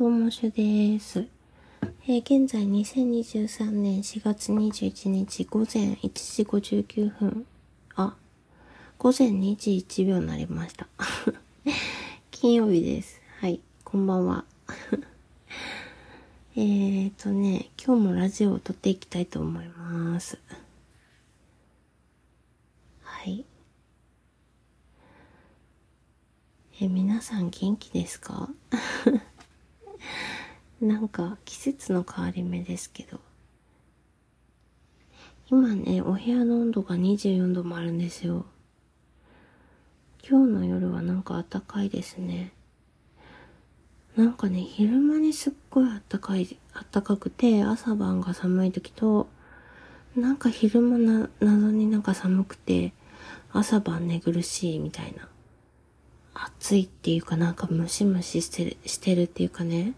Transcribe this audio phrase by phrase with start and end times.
[0.00, 1.26] どうもしゅです。
[2.06, 7.46] えー、現在2023年4月21日午前1時59分。
[7.96, 8.16] あ、
[8.96, 10.88] 午前2時1秒になりました。
[12.32, 13.20] 金曜日です。
[13.40, 14.46] はい、こんばんは。
[16.56, 20.38] えーとね、今日もラジオを撮っていきたいと思います。
[23.02, 23.44] はい。
[26.80, 28.48] え、皆さん元気ですか？
[30.80, 33.20] なんか季節の変わり目ですけど。
[35.50, 38.46] 今ね、お部屋の温度が24度もあるんですよ。
[40.26, 42.52] 今日の夜はなんか暖かいですね。
[44.16, 46.56] なんかね、昼間にすっごい暖かい、
[46.92, 49.28] 暖かくて、朝晩が寒い時と、
[50.16, 52.92] なんか昼間な、謎になんか寒くて、
[53.52, 55.28] 朝晩寝苦しいみたいな。
[56.32, 59.94] 暑いっていうかなんかムシムシしてるしてるっていうかね、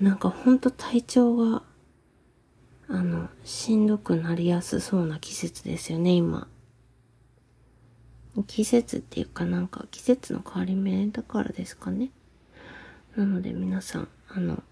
[0.00, 1.62] なんかほんと体調が、
[2.88, 6.48] あの、しんどくなりやすそうな季節ですよね、今。
[8.42, 12.10] 季節っていうかなんか季節の変わり目だからですかね。
[13.16, 14.62] なので皆さん、あの、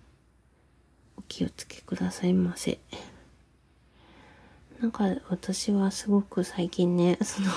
[1.17, 2.81] お気をつけくださいませ。
[4.81, 7.49] なんか私はすごく最近ね、その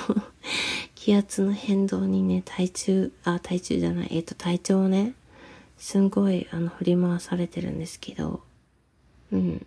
[0.94, 5.16] 気圧の変動にね、体重、あ、体重じゃない、えっ、と、体調をね、
[5.78, 8.42] すんごい、あの、振り回されてるんですけど、
[9.32, 9.66] うん。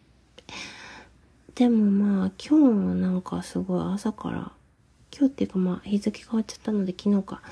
[1.55, 4.53] でもまあ、今日もなんかすごい朝から、
[5.17, 7.43] 今日っていうかまあ、日付変わっちゃったので昨日か、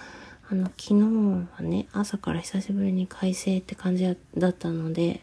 [0.49, 5.21] あの、昨日はね、朝から久しぶりに快晴って感じだったので、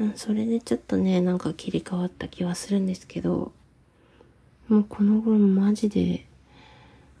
[0.00, 3.52] うん、それでちょっとね、なんか切り替わった気はするんですけど、
[4.68, 6.28] もうこの頃マジで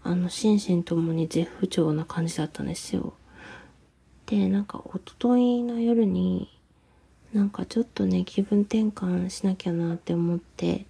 [0.08, 3.12] あの、心身ともに絶不調な感じだったんですよ。
[4.28, 6.50] で、なんか、おとといの夜に、
[7.32, 10.84] なんかちょっとね、気分転換しなきゃなって思って、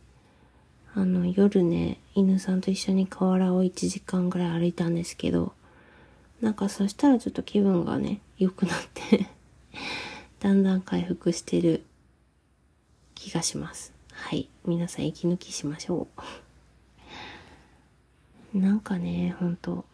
[0.95, 5.53] あの、夜ね、犬さんと一緒に河原を1時間ぐらい歩いたんですけど、
[6.41, 9.29] なんかそしたらちょっと気分がね、良くなって
[10.41, 11.85] だんだん回復してる
[13.15, 13.93] 気がします。
[14.11, 14.49] はい。
[14.65, 16.09] 皆さん息抜きしましょ
[18.53, 19.85] うなんかね、ほんと。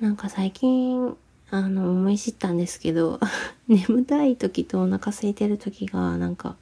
[0.00, 1.16] なんか最近、
[1.54, 3.20] あの、思い知ったんですけど、
[3.68, 6.56] 眠たい時とお腹空いてる時が、なんか、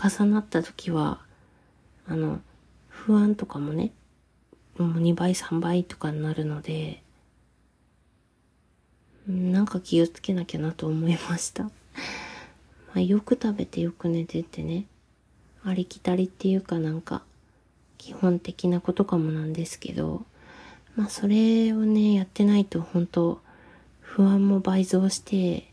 [0.00, 1.20] 重なった時は、
[2.06, 2.40] あの、
[2.88, 3.90] 不安とかもね、
[4.78, 7.02] もう2倍、3倍とかになるので、
[9.26, 11.64] なんか気をつけなきゃなと思いました。
[12.94, 14.86] まあ、よく食べてよく寝てってね、
[15.64, 17.24] ありきたりっていうかなんか、
[17.98, 20.24] 基本的なことかもなんですけど、
[20.94, 23.42] まあそれをね、やってないと本当
[24.14, 25.72] 不安も倍増して、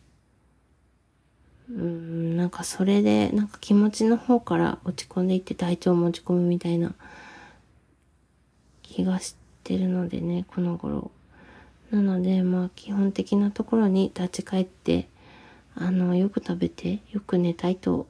[1.70, 6.96] うん、なんかそれで、なんか気持ちの方から落ち込んでいって体調持ち込むみたいな
[8.82, 11.12] 気がしてるのでね、この頃。
[11.92, 15.08] なので、まあ基本的なところに立ち返って、
[15.76, 18.08] あの、よく食べて、よく寝たいと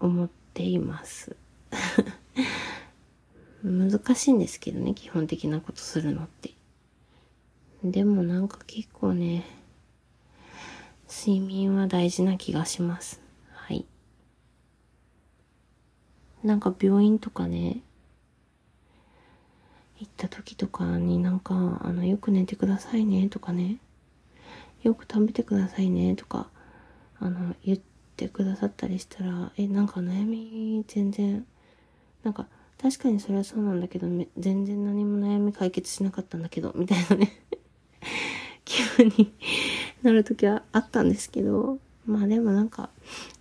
[0.00, 1.36] 思っています。
[3.62, 6.55] 難しいんですけどね、基本的なことするのって。
[7.90, 9.44] でもなんか結構ね、
[11.08, 13.20] 睡眠は大事な気がします。
[13.52, 13.84] はい。
[16.42, 17.80] なんか病院とかね、
[19.98, 23.78] 行った時とかになんか、あの、よく寝てくださいねとかね、
[24.82, 26.48] よく食べてくださいねとか、
[27.18, 27.78] あの、言っ
[28.16, 31.46] てくださったりしたら、え、なんか悩み全然
[32.22, 32.46] なんか、
[32.82, 37.32] 確かにそれはそうなんだけど、全然何も悩み解決しなかったんだけど、みたいなね
[38.64, 39.32] 気分に
[40.02, 42.90] なる時はあったんですけど、まあでもなんか、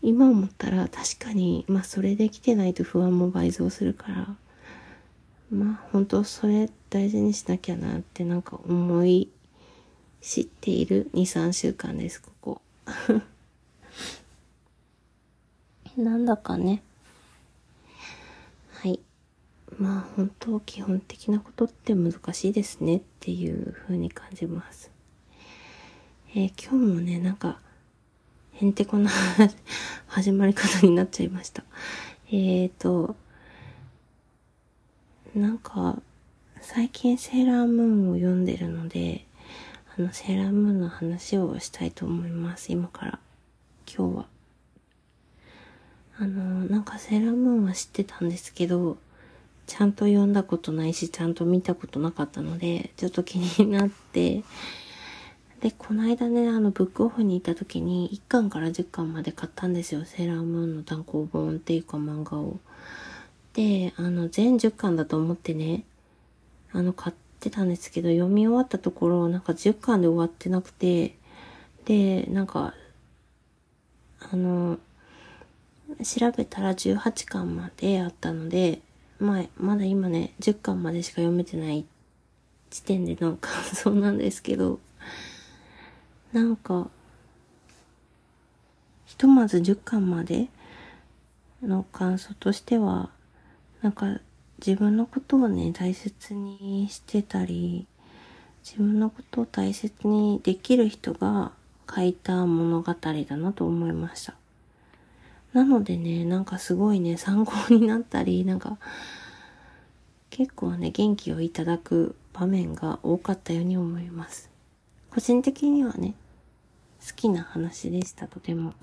[0.01, 4.35] 今思ったら確かに、まあそれで来てないと不安も倍増するから、
[5.51, 9.29] まあ本当それ大事にしなきゃなってなんか思い
[10.21, 12.61] 知っている2、3週間です、ここ。
[15.97, 16.83] なんだかね、
[19.77, 24.91] まあ本当基本的なことって難しいですねっていう風に感じます。
[26.33, 27.59] えー、今日もね、なんか、
[28.53, 29.09] へんてこな
[30.07, 31.63] 始まり方になっちゃいました。
[32.27, 33.15] えーと、
[35.33, 36.01] なんか、
[36.61, 39.25] 最近セーラームーンを読んでるので、
[39.97, 43.19] あの、セーラームーンの話をしたいと思います、今から。
[43.85, 44.25] 今日は。
[46.17, 48.97] あの、なんかセーラームーンは知ってたんですけど、
[49.67, 54.43] ちゃんと読んだことないし、ちゃんと見たことなかったので、ちょっと気になって、
[55.61, 60.05] で、この間ね、あの、ブックオフに行った時に、1巻から10巻まで買ったんですよ。
[60.05, 62.59] セーラームーンの単行本っていうか漫画を。
[63.53, 65.83] で、あの、全10巻だと思ってね、
[66.71, 71.15] あの、買ってたんですけど、読み終わったところ、なんか10巻で終わってなくて、
[71.85, 72.73] で、なんか、
[74.19, 74.77] あの、
[76.03, 78.81] 調べたら18巻まであったので、
[79.25, 81.85] まあ、まだ今ね、10巻までしか読めてない
[82.69, 84.79] 時点での感想なんですけど、
[86.31, 86.89] なんか、
[89.05, 90.47] ひとまず10巻まで
[91.63, 93.09] の感想としては、
[93.81, 94.19] なんか
[94.65, 97.87] 自分のことをね、大切にしてたり、
[98.63, 101.51] 自分のことを大切にできる人が
[101.93, 104.35] 書いた物語だなと思いました。
[105.55, 108.77] なのでね、なんかすごいね、参考になったり、なんか、
[110.29, 114.51] 結構ね、元気をいただく場面が多かったように思います。
[115.11, 116.13] 個人的にはね、
[117.07, 118.73] 好きな話でした、とても。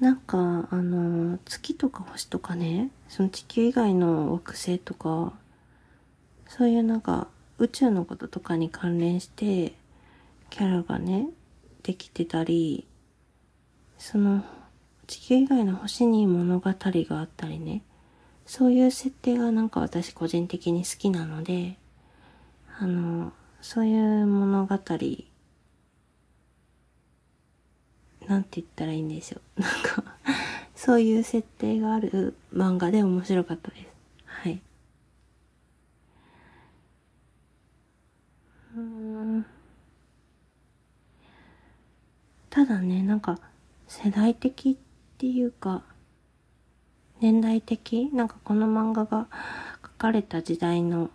[0.00, 5.34] なんか、あの、月とか星とかね、その地球以外の惑星とか、
[6.48, 7.28] そういうなんか、
[7.58, 9.74] 宇宙のこととかに関連して、
[10.48, 11.28] キャラがね、
[11.84, 12.86] できてたり、
[13.98, 14.42] その、
[15.06, 17.82] 地球以外の星に物語があったりね、
[18.46, 21.76] そういう設定がなんか私個人的に好きなので、
[22.78, 24.78] あの、そういう物語、
[28.26, 29.60] なんて言ったらいいんでしょう。
[29.60, 30.02] なんか
[30.74, 33.86] そういう設定がある漫画で面白かったです。
[34.24, 34.60] はい。
[38.76, 39.53] うん
[42.54, 43.40] ただね、なんか
[43.88, 44.76] 世代的っ
[45.18, 45.82] ていうか、
[47.20, 49.26] 年代的なんかこの漫画が
[49.82, 51.10] 書かれた時代の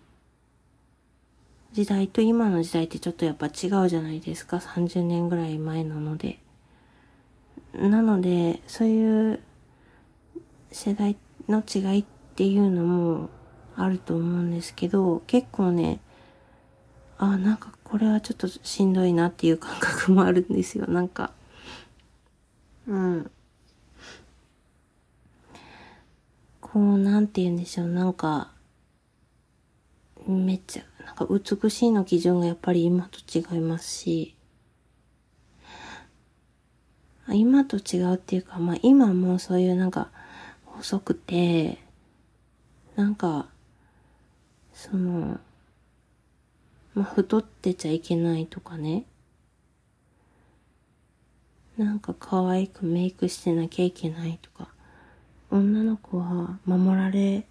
[1.71, 4.57] 時代と今の時代ってちょっとやっぱ違うじゃないですか。
[4.57, 6.39] 30年ぐらい前なので。
[7.73, 9.39] なので、そういう
[10.73, 11.15] 世代
[11.47, 12.05] の違いっ
[12.35, 13.29] ていうのも
[13.77, 16.01] あると思うんですけど、結構ね、
[17.17, 20.85] あ、なんかこれはちょっとしんどいなっていう感覚もあるんですよ。
[20.87, 21.31] なんか、
[22.87, 23.31] うん。
[26.61, 27.87] こう、なんて言うんでしょう。
[27.87, 28.51] なんか、
[30.27, 34.35] めっちゃ、なんか美しいの基準がやっぱり今と違いますし、
[37.27, 40.11] 今と違うっていうか、まあ今もそういうなんか
[40.63, 41.79] 細くて、
[42.95, 43.47] なんか、
[44.73, 45.39] その、
[46.95, 49.05] まあ太ってちゃいけないとかね。
[51.77, 54.69] なんか可愛くメイクしてなきゃいけないとか、
[55.49, 57.45] 女の子は守られ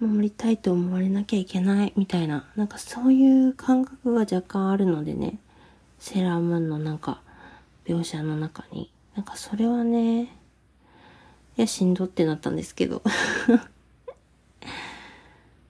[0.00, 5.38] 守りたいと思われなきゃいけないみたいな、なんかそういう感覚が若干あるのでね、
[5.98, 7.20] セーラームーンのなんか
[7.84, 8.90] 描写の中に。
[9.14, 10.28] なんかそれはね、い
[11.56, 13.02] や、しんどってなったんですけど。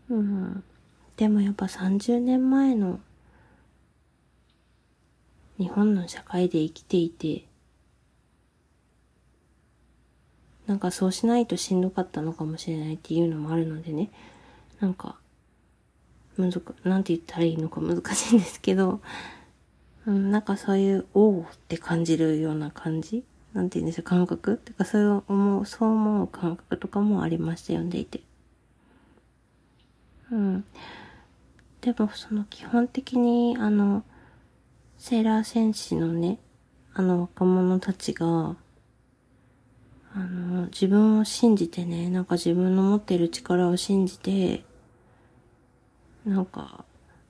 [0.09, 0.63] うん。
[1.21, 2.99] でもやっぱ30年前の
[5.59, 7.45] 日本の社会で生きていて、
[10.67, 14.11] なんかそうしないとしんどかったのかもしれないっていうのもあるのでね、
[14.81, 15.17] なんか、
[16.39, 19.03] むずく、なんて言ったらいいのか難しいんですけど、
[20.07, 23.25] うん、なんかそういう、おおって感じるような感じ？
[23.53, 24.55] なんて言うんでしょう、感覚？
[24.55, 28.23] ってかそういう思う、そう思う感覚とかもありました、読んでいて。
[30.33, 30.65] うん。
[31.81, 34.05] でもその基本的に、あの、
[34.99, 36.39] セーラー戦士のね、
[36.93, 38.57] あの若者たちが、
[40.13, 44.63] あの、自分を信じてね、なんか自分の持ってる力を信じて、
[46.27, 46.85] なんか、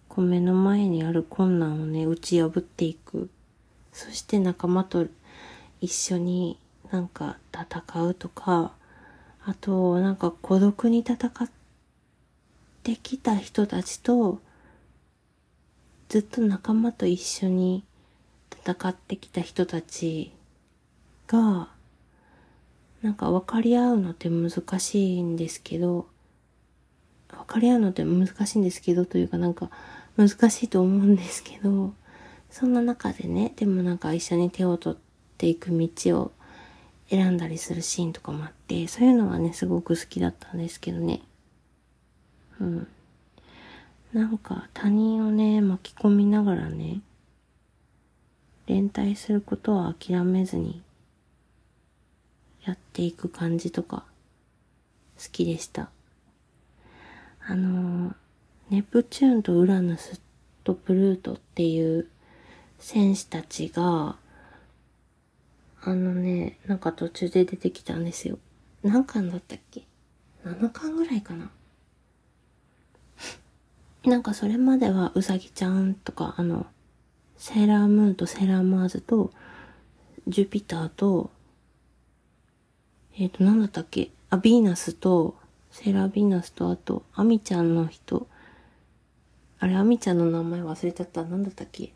[0.09, 3.31] こう目の前にある困難をね、打ち破っていく。
[3.93, 5.07] そして仲間と
[5.81, 6.59] 一緒に
[6.91, 8.73] なんか戦うとか、
[9.45, 11.51] あと、なんか孤独に戦っ
[12.81, 14.41] ってきた人たちと、
[16.09, 17.85] ずっと仲間と一緒に
[18.65, 20.33] 戦ってきた人たち
[21.27, 21.69] が、
[23.03, 26.07] なんか分かり合うのって難しいんですけど、
[27.29, 29.71] 分かり合うのって難しいんですけどというかなんか
[30.17, 31.93] 難しいと思うんですけど、
[32.51, 34.99] そんな中でね、でもなんか一緒に手を取っ
[35.37, 36.33] ていく道を
[37.11, 41.21] 選んだりするシーンとかもあって、そういうのはね、すごく好きだったんですけどね。
[42.61, 42.87] うん。
[44.13, 47.01] なんか他人をね、巻き込みながらね、
[48.67, 50.83] 連帯することは諦めずに
[52.65, 54.05] やっていく感じとか
[55.19, 55.91] 好きでした。
[57.47, 58.15] あの、
[58.69, 60.21] ネプチューンとウラヌス
[60.63, 62.09] とプルートっていう
[62.79, 64.17] 戦士たちが、
[65.83, 68.39] あのね、なんか途中で出てきたんですよ。
[68.83, 69.83] 何巻だったっけ
[70.45, 71.51] ?7 巻ぐらいかな。
[74.05, 76.67] なんかそれまではうさぎちゃんとか、あの、
[77.37, 79.31] セーラームーンとセーラーマーズと、
[80.27, 81.31] ジュピターと、
[83.17, 84.11] えっ、ー、と、なんだったっけ？
[84.31, 85.37] あ、ヴィーナスと、
[85.71, 88.27] セーラーヴィーナスと、あと、アミちゃんの人。
[89.59, 91.25] あれ、アミちゃんの名前忘れちゃった。
[91.25, 91.93] なんだったっけ？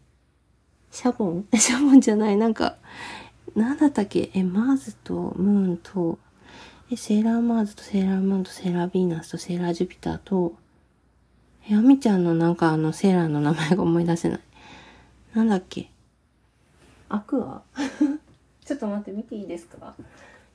[0.90, 1.46] シャボン？
[1.56, 2.37] シャボンじゃない。
[2.37, 2.76] なんか、
[3.54, 4.30] なんだったっけ？
[4.34, 6.18] え、マーズとムーンと、
[6.90, 10.54] え、セーラーマーズとセーラームーンとセーラーヴィーナスとセーラージュピターと、
[11.68, 14.40] え、アミちゃんのなんかあのセーラーの名前が思い出せない。
[15.35, 15.90] なんだっけ？
[17.09, 17.62] アクア？
[18.64, 19.94] ちょっと待って、見ていいですか？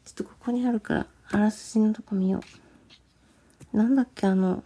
[0.05, 2.41] ちょっとここにあるから、あらすじのとこ見よ
[3.73, 3.77] う。
[3.77, 4.63] なんだっけ、あの、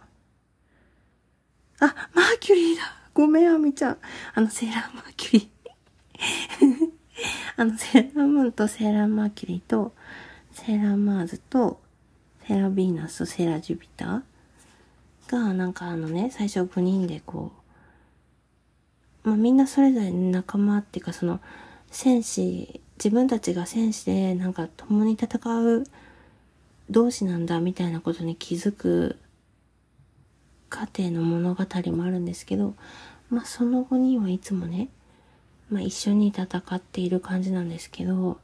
[1.80, 2.82] あ、マーキュリーだ
[3.12, 3.98] ごめん、アミちゃん。
[4.34, 6.90] あの、セーラーマーキュリー
[7.56, 9.94] あの、セーラームーンとセーラーマーキュリーと、
[10.52, 11.80] セーラーマーズと、
[12.46, 14.22] セーラーヴィーナスとセーラージュピター
[15.34, 17.50] が、なんかあのね、最初5人でこ
[19.24, 21.40] う、まあみんなそれぞれ仲間っていうかその、
[21.90, 25.84] 戦士、自分たちが戦士でなんか共に戦う
[26.88, 29.18] 同士なんだみたいなことに気づく
[30.68, 32.74] 過程の物語もあるんですけど、
[33.28, 34.88] まあその5人はいつもね、
[35.68, 38.38] まあ一緒に戦っている感じなんですけど、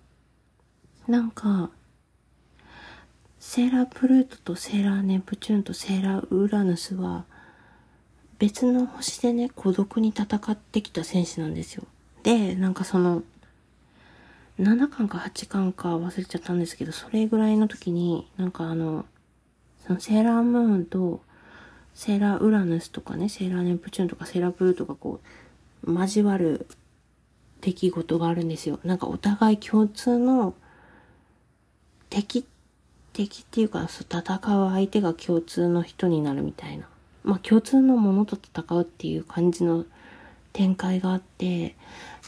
[1.07, 1.71] なんか、
[3.41, 7.25] セーラープルートとセーラーネプチューンとセーラーウラヌスは
[8.39, 11.85] 別の星でね、孤独に戦ってきた戦士なんですよ。
[12.23, 13.23] で、なんかその、
[14.59, 19.07] 7巻か8巻か忘れちゃったんですけど、それぐらいの時に、なんかあの、
[19.87, 21.23] そのセーラームーンと
[21.95, 25.21] セーラーウラヌスとかね、セーラーネプチューンとかセーラープルートがこ
[25.85, 26.67] う、交わる
[27.63, 28.81] 出来事があるんですよ。
[28.85, 30.55] なんかお互い共通の
[32.11, 32.60] 敵って
[33.13, 36.89] 敵っていうか、戦う相手が共通の人になるみたいな。
[37.25, 39.85] まあ共通のものと戦うっていう感じの
[40.53, 41.77] 展開があって、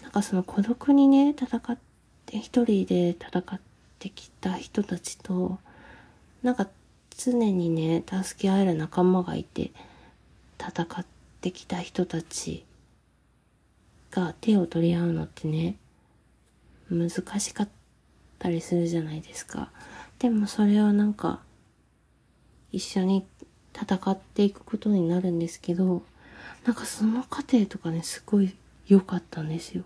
[0.02, 1.78] なんかその孤独にね、戦っ
[2.26, 3.60] て、一人で戦っ
[3.98, 5.58] てきた人たちと、
[6.42, 6.68] なんか
[7.16, 9.72] 常にね、助け合える仲間がいて、
[10.58, 11.06] 戦っ
[11.40, 12.64] てきた人たち
[14.10, 15.76] が手を取り合うのってね、
[16.90, 17.10] 難
[17.40, 17.68] しかっ
[18.38, 19.70] たりするじゃないですか。
[20.22, 21.40] でもそれをなんか、
[22.70, 23.26] 一緒に
[23.74, 26.04] 戦っていくことになるんですけど、
[26.64, 28.54] なんかその過程とかね、すごい
[28.86, 29.82] 良かったんですよ。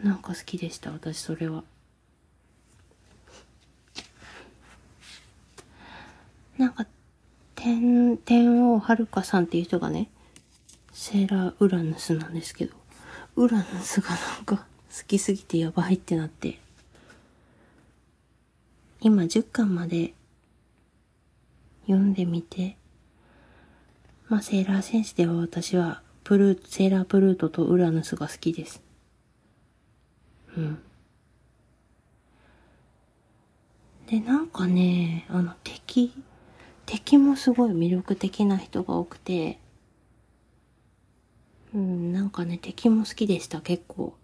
[0.00, 1.64] なんか好きでした、私それは。
[6.56, 6.86] なんか、
[7.56, 10.08] 天、天王はるかさんっていう人がね、
[10.92, 12.76] セーラーウラヌスなんですけど、
[13.34, 14.58] ウラヌスがなんか
[14.96, 16.61] 好きすぎてやばいってなって、
[19.04, 20.14] 今10巻まで
[21.86, 22.76] 読んでみて、
[24.28, 28.80] まあ、セーラー戦士では私は、プルー、セーラープルートとウラヌスが好きです。
[30.56, 30.78] うん。
[34.06, 36.12] で、なんかね、あの、敵、
[36.86, 39.58] 敵もすごい魅力的な人が多くて、
[41.74, 44.14] うん、なんかね、敵も好きでした、結構。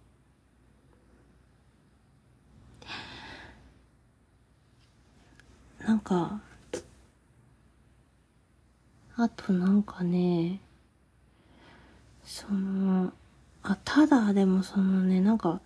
[5.88, 6.38] なんか、
[9.16, 10.60] あとなんかね、
[12.22, 13.10] その、
[13.62, 15.62] あ、ただでもそのね、なんか、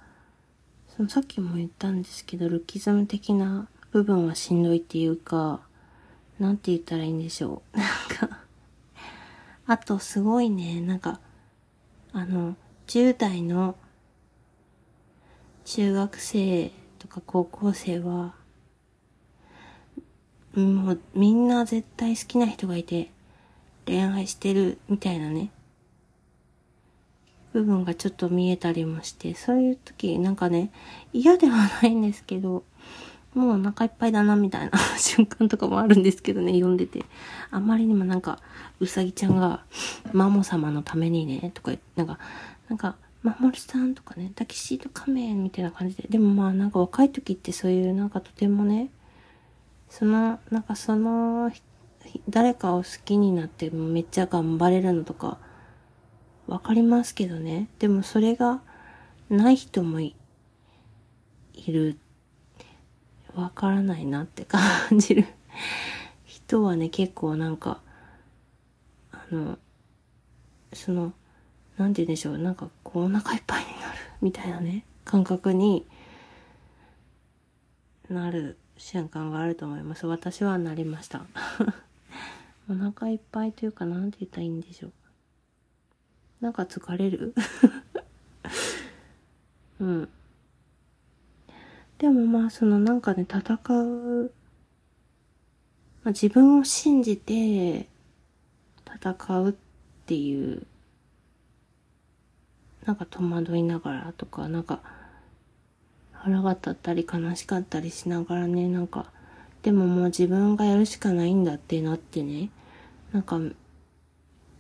[0.96, 5.60] そのさっきも言ったんですけど、ルキズム的な部分はしんどいっていうか、
[6.38, 7.74] なんて言ったらいいんでしょう。
[7.76, 8.44] なんか
[9.66, 11.18] あとすごいね、なんか、
[12.12, 12.54] あの、
[12.86, 13.74] 10代の
[15.64, 18.40] 中学生とか高校生は、
[20.54, 23.10] もうみんな絶対好きな人がいて
[23.86, 25.50] 恋愛してるみたいなね、
[27.52, 30.70] 部分がちょっと見えたりもして、そういう時なんかね、
[31.12, 32.64] 嫌ではないんですけど、
[33.34, 37.04] もうお腹いっぱいだなみたいな 瞬間とかもあるんですけどね、読んでて。
[37.50, 38.38] あまりにもなんか、
[38.78, 39.64] うさぎちゃんが、
[40.12, 42.18] マモ様のためにね、とか、なんか、
[42.68, 46.08] なんか、まもりさんとかね、タキシード仮面みたいな感じで。
[46.08, 48.90] でもまあなんか若い時ってそういうなんかとてもね、
[49.92, 51.52] その、なんかその、
[52.26, 55.36] 誰かを好きになってめっちゃ頑張れるのとか、
[56.46, 57.68] わかりますけどね。
[57.78, 58.62] でもそれが
[59.28, 60.14] ない人もい
[61.68, 61.98] る
[63.34, 64.62] わからないなって感
[64.98, 65.26] じる
[66.24, 67.82] 人はね、結構なんか、
[69.10, 69.58] あの、
[70.72, 71.12] その、
[71.76, 75.86] なんて言うんでしょう、なんかこうお腹いっぱいになるみたいなね、感覚に
[78.08, 80.08] なる瞬間があると思います。
[80.08, 81.24] 私はなりました。
[82.68, 84.92] お腹いっぱいというか、なんて言ったらいいんでしょう。
[86.40, 87.32] なんか疲れる？
[89.78, 90.08] うん。
[91.98, 93.38] でもまあ、そのなんかね、戦
[93.80, 94.32] う、
[96.02, 97.88] まあ、自分を信じて
[98.84, 99.54] 戦うっ
[100.06, 100.66] ていう
[102.84, 104.82] なんか戸惑いながらとか、なんか
[106.22, 109.10] 腹が立ったり悲しかったりしながらね、なんか、
[109.62, 112.50] でももう自分がやるしかないんだってなってね、
[113.12, 113.40] なんか、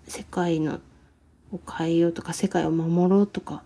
[0.08, 0.80] 世界の、
[1.52, 3.62] を変えようとか、世界を守ろうとか、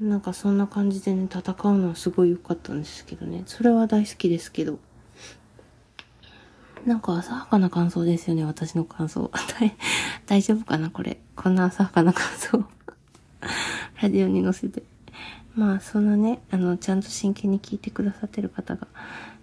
[0.00, 3.42] なんかそんな感じでね、戦うのはすごい良かったんですけどね。
[3.44, 4.78] それは大好きですけど。
[6.86, 9.30] なんか浅はかな感想ですよね、私の感想。
[10.24, 11.20] 大丈夫かなこれ。
[11.34, 12.64] こんな浅はかな感想。
[14.00, 14.82] ラジオに載せて。
[15.56, 18.86] まあ、そんなね、あの、ちゃんと真剣に聞いてくださってる方が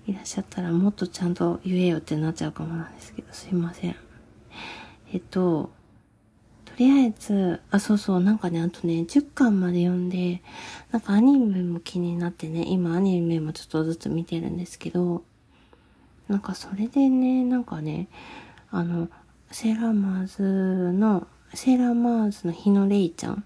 [0.06, 3.96] いらっしゃったら、もっとちゃんと言えよってなっちゃうかもなんですけど、すいません。
[5.12, 5.72] えっと、
[6.66, 10.44] とりあえず、あ、そうそう、なんかね、あとね、10巻まで読んで、
[10.92, 15.24] なんかアニメも気になってね、今アニメもちょっとずつ見てるんですけど、
[16.28, 18.08] なんかそれでね、なんかね、
[18.70, 19.10] あの、
[19.50, 23.44] セーラーマーズの、セーラーマーズの日野レイちゃん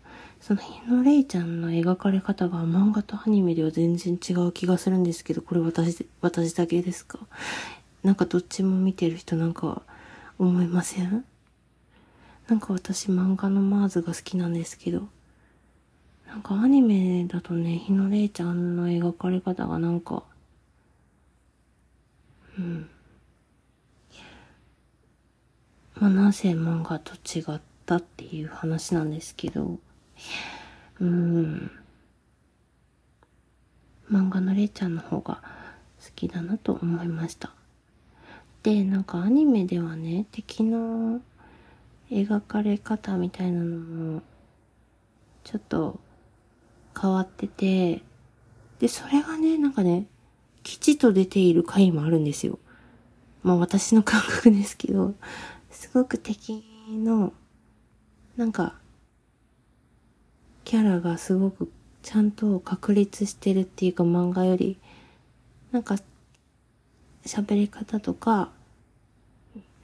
[0.48, 7.20] その日野レイちゃんの描かれ方が漫画とアニメでは全然違う気がするんですけど、これ私、私だけですか？
[8.02, 9.82] なんかどっちも見てる人なんか
[10.40, 11.26] 思いません？
[12.48, 15.10] なんか私漫画のマーズが好きなんですけど、
[16.30, 20.24] なんかアニメだとね、日野レイちゃんの描かれ方がなんか、
[22.58, 22.90] うん。
[25.96, 29.80] まあなぜ漫画と違ったっていう話なんですけど、
[31.00, 31.72] うん。
[34.12, 35.42] 漫画のれいちゃんの方が
[36.04, 37.52] 好きだなと思いました。
[38.64, 41.22] で、なんかアニメではね、敵の
[42.10, 44.22] 描かれ方みたいなのも、
[45.44, 46.00] ちょっと
[47.00, 48.02] 変わってて、
[48.80, 50.08] で、それがね、なんかね、
[50.64, 52.60] 吉と出ている回もあるんですよ。
[53.44, 55.14] まあ私の感覚ですけど、
[55.70, 57.34] すごく敵の、
[58.36, 58.76] なんか、
[60.68, 61.72] キャラがすごく
[62.04, 64.78] ちゃんと確立してるっていうか漫画より、
[65.72, 65.96] なんか、
[67.26, 68.50] 喋り方とか、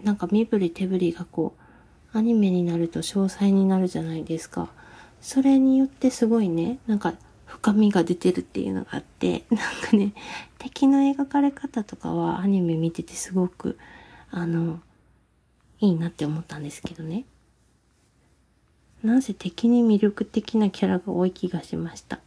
[0.04, 1.56] なんか身振り手振りがこ
[2.14, 4.68] う、アニメになると詳細になるじゃないですか。
[5.22, 7.14] それによってすごいね、なんか
[7.46, 10.14] 深みが出てるっていうのがあって、 なんかね、
[10.58, 13.80] 敵の描かれ方とかはアニメ見ててすごく、
[14.32, 14.82] あの、
[15.80, 17.24] いいなって思ったんですけどね。
[19.04, 22.20] なぜ敵に魅力的なキャラが多い気がしました。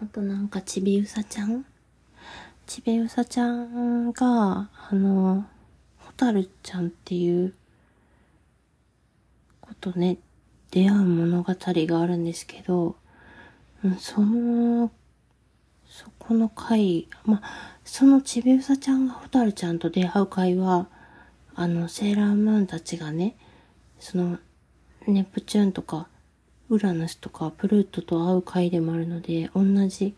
[0.00, 1.64] あとなんかちびうさちゃん？
[2.66, 5.44] ちびうさちゃんが、あの、
[5.98, 7.54] ホタルちゃんっていう
[9.60, 10.18] ことね、
[10.70, 12.96] 出会う物語があるんですけど、
[13.98, 14.90] その、
[15.86, 17.42] そこの回、ま
[17.84, 20.86] そのちびうさちゃんがホタルちゃんと出会う回は、
[21.62, 23.36] あの、セーラームーンたちがね、
[24.00, 24.40] その、
[25.06, 26.08] ネプチューンとか、
[26.68, 30.16] ウラヌスとか、プルートと会う回でもあるので、同じ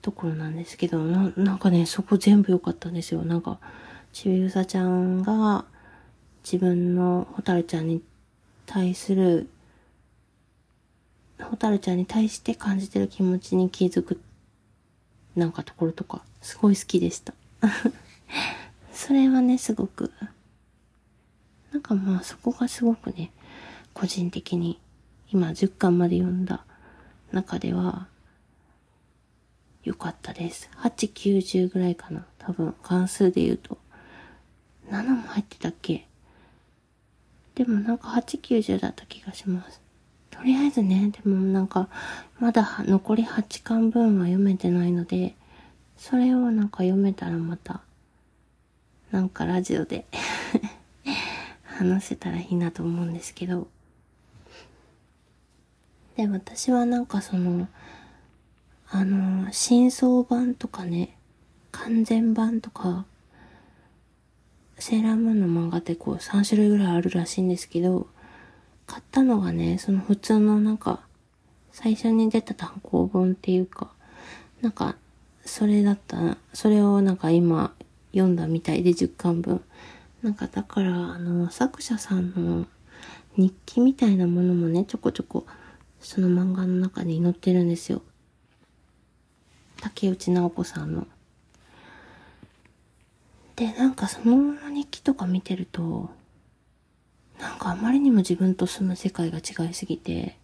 [0.00, 3.20] ところなんですけど、ななんかね、そこ全部良かったんですよ。
[3.20, 3.58] なんか、
[4.14, 5.66] ちびうさちゃんが、
[6.42, 8.00] 自分のホタルちゃんに
[8.64, 9.50] 対する、
[11.38, 14.22] ホタルちゃんに対して感じてる気持ちに気づく、
[15.36, 17.34] なんかところとか、すごい好きでした。
[18.90, 20.10] それはね、すごく、
[21.72, 23.32] なんかまあそこがすごくね、
[23.92, 24.80] 個人的に
[25.30, 26.64] 今10巻まで読んだ
[27.32, 28.08] 中では
[29.82, 30.70] 良かったです。
[30.78, 32.26] 8、90ぐらいかな。
[32.38, 33.78] 多分関数で言うと。
[34.90, 36.06] 7も入ってたっけ？
[37.54, 39.80] でもなんか8、90だった気がします。
[40.30, 41.88] とりあえずね、でもなんか、
[42.38, 45.34] まだ残り8巻分は読めてないので、
[45.96, 47.80] それをなんか読めたらまた
[49.10, 50.04] なんかラジオで
[51.76, 53.68] 話せたらいいなと思うんですけど。
[56.16, 57.68] で、私はなんかその、
[58.88, 61.16] あの、真相版とかね、
[61.72, 63.04] 完全版とか、
[64.78, 68.06] セーラームーンの漫画ってこう3種類ぐらいあるらしいんですけど、
[68.86, 71.00] 買ったのがね、その普通のなんか、
[71.72, 73.90] 最初に出た単行本っていうか、
[74.62, 74.96] なんか、
[75.44, 77.74] それだった、それをなんか今
[78.12, 79.62] 読んだみたいで10巻分。
[80.22, 82.66] なんかだから、あの、作者さんの
[83.36, 85.46] 日記みたいなものもね、ちょこちょこ、
[86.00, 88.02] その漫画の中に載ってるんですよ。
[89.80, 91.06] 竹内直子さんの。
[93.56, 96.10] で、なんかその日記とか見てると、
[97.38, 100.38] なんかあまりにも自分と住む世界が違いすぎて、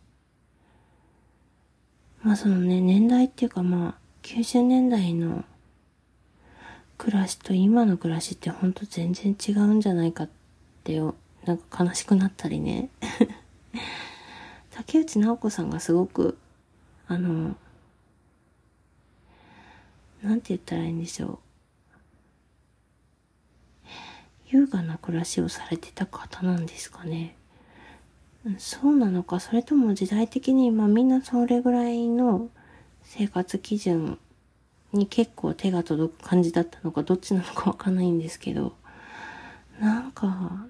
[2.22, 5.44] まあそのね、年代っていうかまあ、90年代の
[7.02, 10.28] 暮らしと今の暮らしってほんと全然違うんじゃないかっ
[10.84, 12.90] てよ、なんか悲しくなったりね。
[14.70, 16.38] 竹内直子さんがすごく、
[17.08, 17.56] あの、
[20.22, 21.38] なんて言ったらいいんでしょう。
[24.46, 27.34] 優雅な暮らしをされてた方なんですかね。
[28.58, 32.48] そうなのか、それとも時代的に今みんなそれぐらいの
[33.02, 34.20] 生活基準
[34.92, 38.74] に結構手が届く感じだったのか、どっちなのかわかんないんですけど、
[39.80, 40.66] なんか、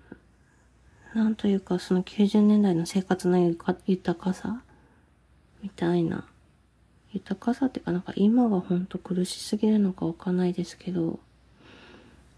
[1.15, 3.39] なんというかその90年代の生活の
[3.87, 4.63] 豊かさ
[5.63, 6.27] みたいな、
[7.13, 11.21] 豊かさっていうかなんか今はほんと苦しすぎるのかわかんないですけど、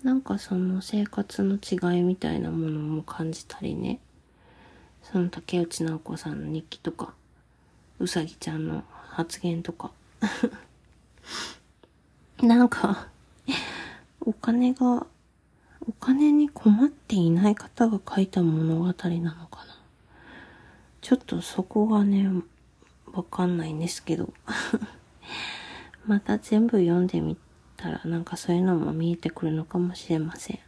[0.02, 4.00] なんかその生活の違いみたいなものも感じたりね、
[5.02, 7.14] その竹内直子さんの日記とか、
[8.00, 9.92] うさぎちゃんの発言とか、
[12.42, 13.08] なんか、
[14.20, 15.06] お金が、
[15.86, 19.80] お金に困っていない方が書いた物語なのかな。
[21.00, 22.28] ちょっとそこがね、
[23.12, 24.32] わかんないんですけど。
[26.06, 27.36] また全部読んでみ
[27.76, 30.58] たらなんかそういうのも見えてくるのかもしれません。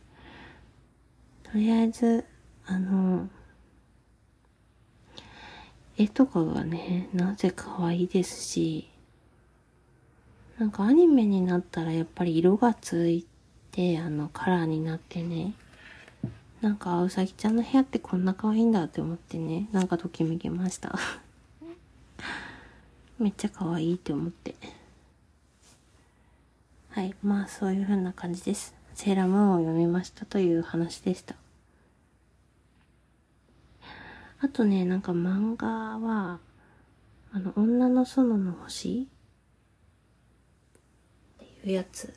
[1.42, 2.24] とりあえず、
[2.66, 3.28] あの、
[5.98, 8.90] 絵とかがね、なぜ可愛いですし、
[10.58, 13.26] なんかアニメになったらやっぱり色がつい
[13.72, 15.52] て、あの、カラーになってね、
[16.62, 20.98] なんか、うさぎちゃんの部屋ってこんな可愛いんだって思ってね、なんかときめきました。
[23.20, 24.54] めっちゃ可愛いって思って。
[26.88, 27.14] はい。
[27.22, 28.74] まあ、そういう風な感じです。
[28.94, 31.36] セーラームーンを読みましたという話でした。
[34.40, 36.40] あとね、なんか漫画は、
[37.32, 39.06] あの、女の園の星
[41.70, 42.12] いうやつ。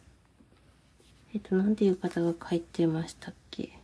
[1.33, 3.77] えっと、なんていう方が書いてましたっけ？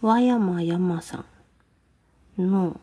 [0.00, 1.24] 和山山さ
[2.38, 2.80] んの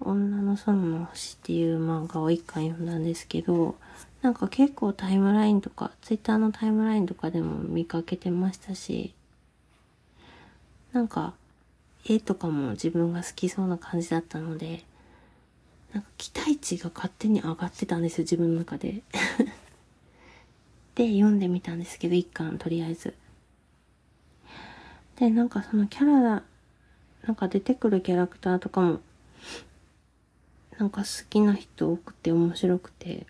[0.00, 3.76] 女の園の星っていう漫画を一巻読んだんですけど、
[4.20, 9.14] なんか結構タイムラインとか、ツイッターのタイムラインとかでも見かけてましたし、
[10.92, 11.34] なんか、
[12.06, 14.84] 絵とかも自分が好きそうな感じだったので、
[15.94, 19.02] なんか期待値が勝手に上がってたんですよ、自分の中で。
[20.94, 23.14] で、読んでみたんですけど、一巻、とりあえず。
[25.16, 26.42] で、なんかそのキャラ、
[27.26, 29.00] なんか出てくるキャラクターとかも、
[30.78, 33.26] なんか好きな人多くて面白くて、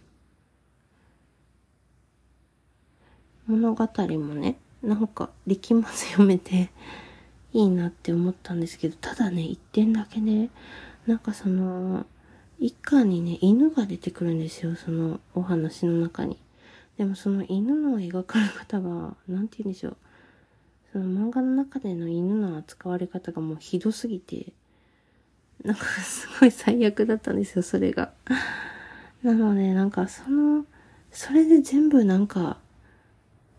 [3.46, 6.70] 物語もね、なんか力まず読めて
[7.52, 10.50] いいなって思ったんですけど、ただね、一点だけね、
[11.06, 12.06] なんかその、
[12.58, 16.38] 一巻にね、犬が出てくるんですよ、そのお話の中に。
[16.96, 19.96] でもその犬の描かれ方が、なんて言うんでしょう。
[20.92, 24.52] その漫画の中での犬の扱われ方がもうひどすぎて、
[25.64, 28.12] なんかすごい最悪だったんですよ、それが。
[29.24, 30.66] なので、なんかその、
[31.10, 32.58] それで全部なんか、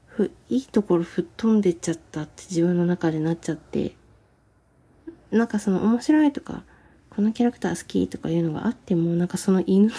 [0.06, 3.98] ふ、いいところ吹っ飛んでっちゃったって自分の中でなっちゃって、
[5.32, 6.64] なんかその面白いとか、
[7.10, 9.94] このキャラクター好きとかいうのがあっても、なんかその犬の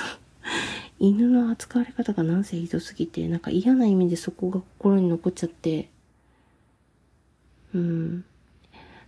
[0.98, 5.90] 犬の扱われ方がなんせひどすぎて、なんか嫌な意味でそこが心に残っちゃって、
[7.74, 8.24] うん。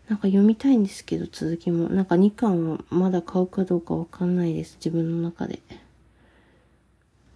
[0.08, 1.88] なんか読みたいんですけど、続きも。
[1.88, 4.76] なんか2巻はまだ買うかどうかわかんないです。
[4.76, 5.60] 自分の中で。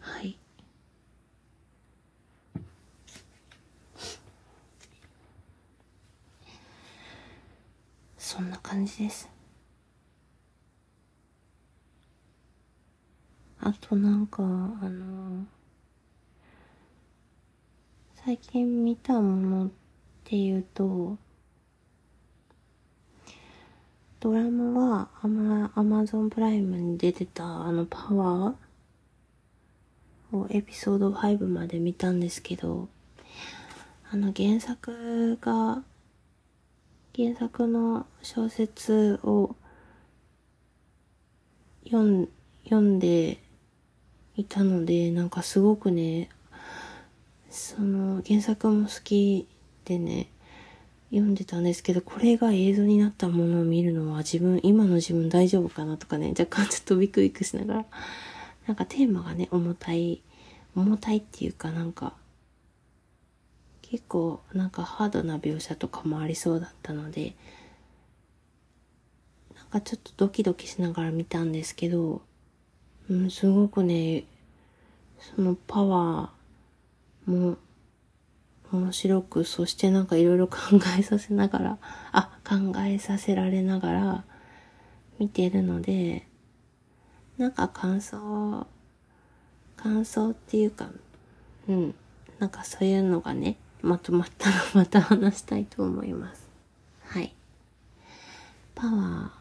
[0.01, 0.37] はい。
[8.19, 9.32] そんな感じです。
[13.65, 14.47] あとなんか、あ
[14.89, 15.47] の
[18.17, 19.71] 最近見たものっ
[20.25, 21.17] ていうと、
[24.19, 32.89] ドラマはアマアマゾンプライムに出てたあのパワーをエピソード5まで見たんですけど、
[34.11, 35.85] あの原作が、
[37.15, 39.55] 原作の小説を
[41.85, 42.29] 読ん
[42.65, 43.39] 読んで
[44.37, 46.31] いたので、なんかすごくね、
[47.51, 49.47] その原作も好き
[49.85, 50.29] でね、
[51.11, 57.85] 読んでたんですけど、これが映像になったものを見るのは自分、今の自分大丈夫かなとかね、若干ちょっとビクビクしながら、
[58.67, 60.23] なんかテーマがね、重たい、
[60.75, 62.15] 重たいっていうかなんか、
[63.83, 67.35] 結構なんかハードな描写とかもありそうだったので、
[69.55, 72.23] なんかちょっとドキドキしながら見たんですけど、
[73.11, 74.25] うん、すごくね、
[75.37, 77.57] そのパワーも
[78.73, 80.57] 面白く、そしてなんかいろいろ考
[80.99, 81.79] えさせながら、
[82.13, 84.25] あ、考えさせられながら
[85.19, 86.27] 見てるので、
[87.37, 88.67] なんか感想、
[89.77, 90.89] 感想っていうか、
[91.69, 91.95] うん、
[92.39, 96.49] なんかそういうのがね、まとまったら また話したいと思います。
[97.05, 97.35] はい。
[98.75, 99.33] パワ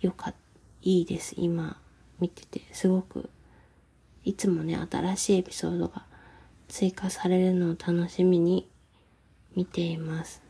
[0.00, 0.38] ー、よかった、
[0.82, 1.34] いいです。
[1.38, 1.80] 今、
[2.20, 3.30] 見てて、すごく、
[4.24, 6.04] いつもね、新しいエピソードが
[6.68, 8.68] 追加されるのを楽しみに
[9.54, 10.42] 見ています。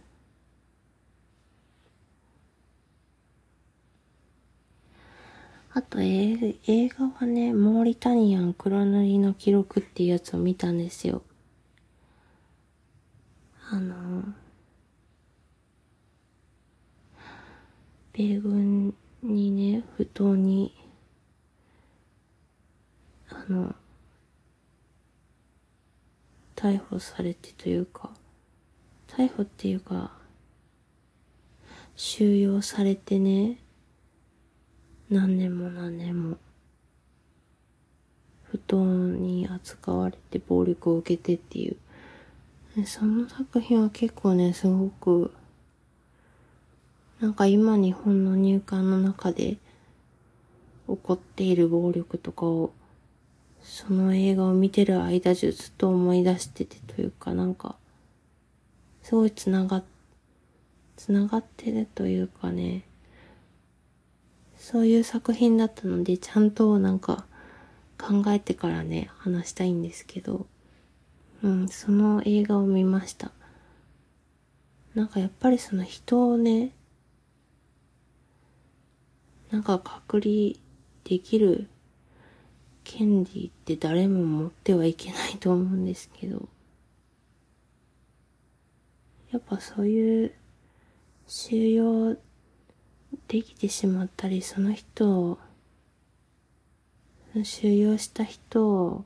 [5.72, 11.20] あと映画はね、モーリタニアン黒塗りの記録っていうやつを見たんですよ。
[13.68, 14.24] あの、
[18.14, 20.74] 米軍にね、不当に、
[23.48, 23.74] あの、
[26.56, 28.11] 逮捕されてというか、
[29.06, 30.11] 逮捕っていうか、
[31.94, 33.59] 収容されてね、
[35.09, 36.38] 何年も何年も、
[38.42, 45.32] 不当に扱われて暴力を受けてっていう、その作品は結構ね、すごく、
[47.20, 49.56] なんか今日本の入管の中で
[50.88, 52.72] 起こっている暴力とかを
[53.66, 57.74] その映画を見てる間中ずっと思い出しててというかなんか、
[59.02, 59.83] すごいつなが、
[60.96, 62.85] つながってるというかね、
[64.57, 67.26] そういう作品だったので、ちゃんとなんか
[67.98, 70.46] 考えてからね、話したいんですけど、
[71.42, 73.33] うん、その映画を見ました。
[74.94, 76.70] なんかやっぱりその人をね、
[79.50, 80.55] なんか隔離
[81.02, 81.68] できる
[82.87, 86.49] 権利って誰も持ってはいけないと思うんですけど、
[89.33, 90.33] やっぱそういう
[91.27, 92.16] 収容
[93.27, 95.38] できてしまったり、その人を、
[97.42, 99.05] 収容した人を、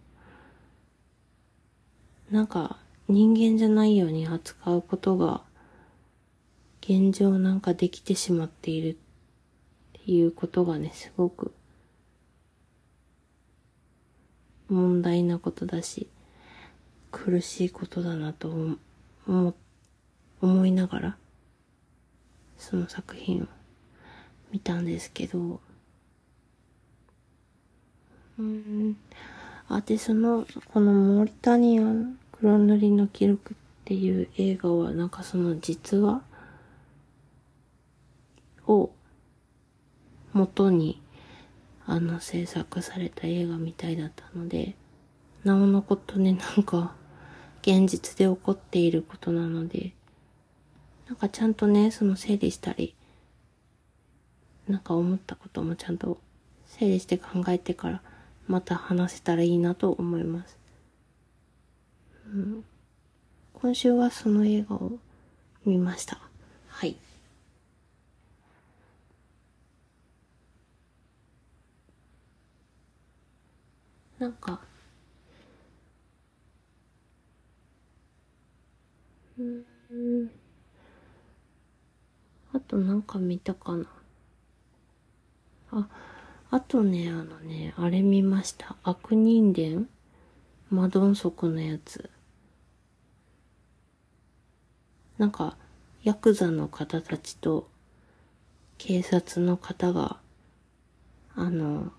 [2.30, 2.76] なんか
[3.08, 5.42] 人間じゃないように扱うことが、
[6.82, 8.98] 現状なんかできてしまっている
[9.98, 11.54] っていうことがね、すごく
[14.70, 16.08] 問題なことだし、
[17.10, 18.76] 苦しいことだなと
[19.26, 19.54] 思、
[20.40, 21.16] 思いながら、
[22.56, 23.46] その作品を
[24.52, 25.60] 見たんですけど、
[28.38, 28.96] うん。
[29.68, 36.22] あ、で、その、このモーリタニアン黒塗りの記録っていう映画は、なんかその実話
[38.66, 38.90] を
[40.32, 41.02] 元に
[41.90, 44.76] あの制作された映画みたいだったので、
[45.42, 46.94] なおのことね、なんか、
[47.62, 49.92] 現実で起こっていることなので、
[51.08, 52.94] なんかちゃんとね、その整理したり、
[54.68, 56.20] なんか思ったこともちゃんと
[56.64, 58.02] 整理して考えてから、
[58.46, 60.56] また話せたらいいなと思います。
[62.32, 62.64] うん、
[63.54, 64.92] 今週はその映画を
[65.64, 66.20] 見ました。
[66.68, 66.94] はい。
[74.20, 74.60] なんか、
[79.38, 80.30] うん、
[82.52, 83.86] あとなんか見たかな。
[85.72, 85.88] あ、
[86.50, 88.76] あとね、あのね、あれ見ました。
[88.82, 89.88] 悪人伝
[90.70, 92.10] マドンソクのやつ。
[95.18, 95.56] なんか、
[96.02, 97.68] ヤクザの方たちと
[98.78, 100.18] 警察の方が、
[101.34, 101.92] あの、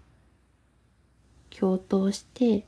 [1.57, 2.65] 共闘して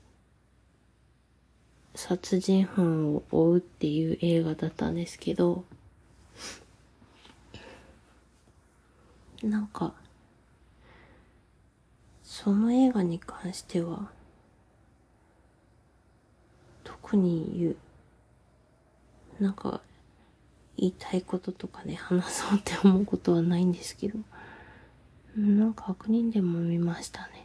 [1.96, 5.64] 殺人犯を追うっていう映画だったんですけど、
[9.44, 9.94] なんか、
[12.24, 14.10] その映画に関しては、
[16.84, 19.82] 特に言う、なんか、
[20.78, 24.18] 言いたいこととかね、話そうって思うことはないんですけど、
[25.38, 27.43] なんか悪人でも見ましたね。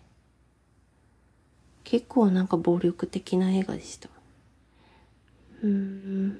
[1.90, 4.10] 結構なんか暴力的な映画でした。
[5.62, 6.38] うん。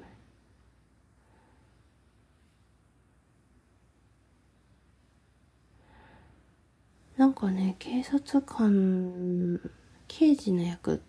[7.17, 9.59] なんかね、警察官、
[10.07, 11.01] 刑事の役、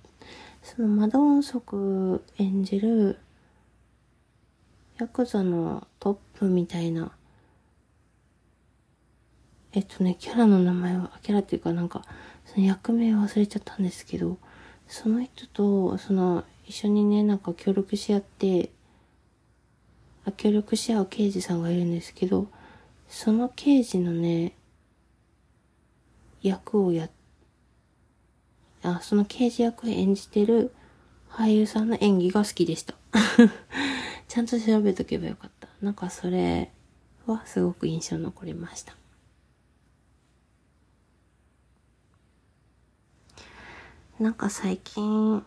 [0.62, 3.18] そのマドンソク演じる、
[4.98, 7.12] ヤクザのトップみたいな、
[9.72, 12.06] えっとね、キャラの名前は、キャラっていうかなんか、
[12.52, 14.36] その役名忘れちゃったんですけど、
[14.88, 18.70] その人と、その、一緒にね、なんか協力し合って、
[20.24, 22.48] あ協力し合う刑事さんがいるんですけど、
[23.08, 24.52] その刑事のね、
[26.42, 27.08] 役をや、
[28.82, 30.72] あ、その刑事役を演じてる
[31.30, 32.94] 俳優さんの演技が好きでした。
[34.26, 35.68] ちゃんと調べとけばよかった。
[35.80, 36.72] なんかそれ
[37.26, 38.99] はすごく印象残りました。
[44.20, 45.42] なんか最近、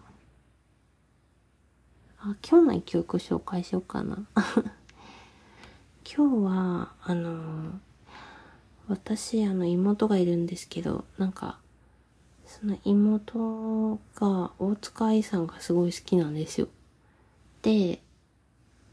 [2.18, 4.26] あ、今日の一曲紹介しようかな。
[6.04, 7.80] 今日は、あの
[8.88, 11.60] 私、あの、妹がいるんですけど、なんか、
[12.48, 16.68] その妹が、大塚愛さんがすごい好きなんですよ。
[17.62, 18.02] で、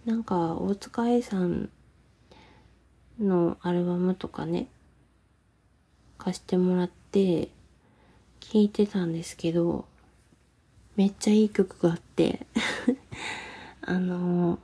[0.04, 1.70] なんか、大塚愛さん
[3.18, 4.68] のアルバムとかね、
[6.18, 7.50] 貸してもらって、
[8.40, 9.84] 聴いてたんですけど、
[10.96, 12.46] めっちゃいい曲があって
[13.80, 14.58] あの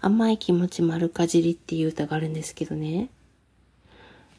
[0.00, 3.08] 甘い気持ち丸かじりっていう歌があるんですけどね。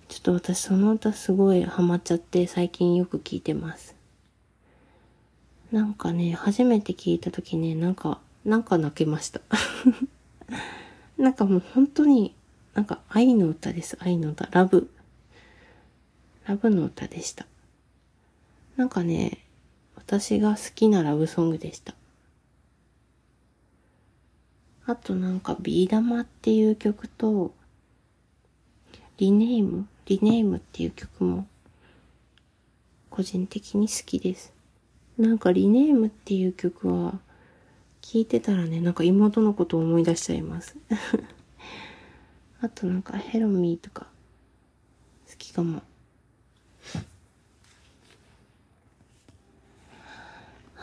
[0.10, 3.96] ちょっと私その歌すごいハマっちゃって最近よく聴いてます。
[5.72, 9.42] なんかね、初めて聞いた時ね、なんか、なんか泣けました。
[11.18, 12.36] なんかもう本当に、
[12.76, 13.98] なんか愛の歌です。
[14.00, 14.48] 愛の歌。
[14.52, 14.92] ラブ。
[16.46, 17.48] ラブの歌でした。
[18.76, 19.38] なんかね、
[19.96, 21.94] 私が好きなラブソングでした。
[24.86, 27.54] あとなんかビー玉っていう曲と、
[29.18, 29.88] リネーム？
[30.06, 31.48] リネームっていう曲も
[33.10, 34.52] 個人的に好きです。
[35.18, 37.20] なんかリネームっていう曲は
[38.02, 40.76] 聴いてたらね、なんか妹のことを思い出しちゃいます。
[42.60, 44.08] あとなんかヘロミーとか
[45.30, 45.84] 好きかも。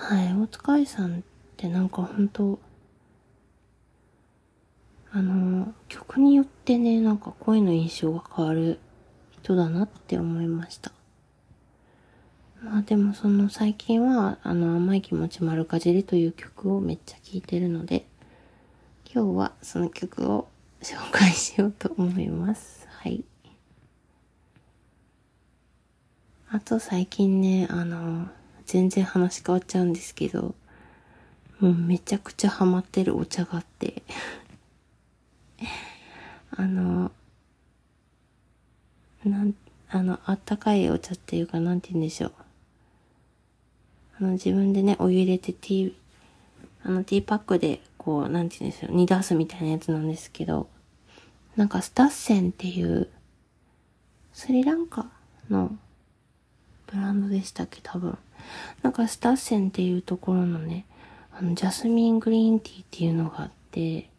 [0.02, 1.22] はい、大塚愛さんっ
[1.58, 2.58] てなんか本当
[5.12, 8.78] あの、曲によってね、なんか声の印象が変わる
[9.30, 10.90] 人だなって思いました。
[12.62, 18.06] まあでもその最近は、あの、甘い気持ち丸かじりという曲をめっちゃ聴いてるので、
[19.12, 20.48] 今日はその曲を
[20.80, 22.88] 紹介しようと思います。
[22.88, 23.22] はい。
[26.50, 28.28] あと最近ね、あの、
[28.70, 30.54] 全然話変わっちゃうんですけど、
[31.58, 34.04] もうめちゃくちゃハマってるお茶があって
[36.54, 37.10] あの、
[39.24, 39.54] なん、
[39.88, 42.32] あの、あったかいお茶っていうか、なんて言うんでしょう。
[44.20, 45.94] あの、自分でね、お湯入れてティー、
[46.84, 50.68] あの、ティーパックで、こう、なんて言うんでしょう、煮出すみたいなやつなんですけど、
[51.56, 53.08] なんか、スタッセンっていう、
[54.32, 55.10] スリランカ
[55.50, 55.76] の
[56.86, 58.16] ブランドでしたっけ、多分。
[58.82, 60.86] なんか、スタッセンっていうところのね、
[61.32, 64.10] あの、ジャスミングリーンティーっていうのがあって、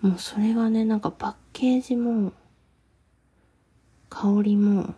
[0.00, 2.32] もうそれがね、なんかパッケージも、
[4.08, 4.94] 香りも、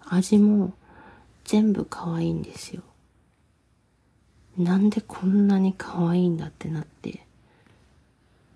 [0.00, 0.74] 味も、
[1.44, 2.82] 全部可愛いんですよ。
[4.56, 7.26] なんでこんなに可愛いんだってなって、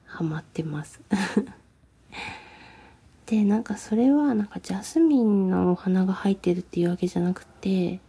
[0.04, 1.00] ハマってます。
[3.26, 8.00] で、なんかそれはなんかジャスミンのお花が入ってるっていうわけじゃなくて、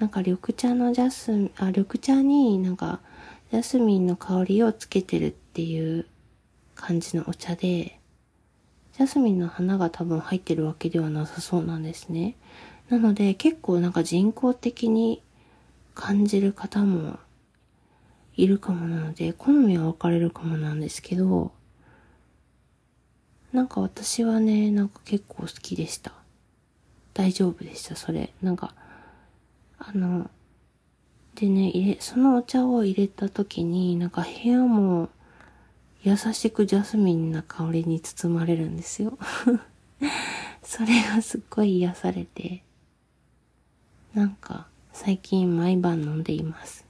[0.00, 3.00] なんか緑茶のジャス、あ、緑茶になんか
[3.52, 6.06] ジャスミンの香りをつけてるっていう
[6.74, 8.00] 感じのお茶で、
[8.96, 12.36] ジャスミンの花が多分入ってるわけではなさそうなんですね。
[12.88, 15.22] なので結構なんか人工的に
[15.94, 17.18] 感じる方も
[18.36, 21.52] いるかもなので、好みは分かれるかもなんですけど、
[23.52, 26.14] なんか私はね、なんか結構好きでした。
[27.12, 28.32] 大丈夫でした、それ。
[28.40, 28.74] なんか、
[29.80, 30.30] あの、
[31.34, 35.08] でね、入れ、そのお茶を入れた時に、なんか部屋も
[36.02, 39.18] 優しくジャスミンな香りに包まれるんですよ
[40.62, 42.62] それがすっごい癒されて、
[44.14, 46.84] なんか最近毎晩飲んでいます。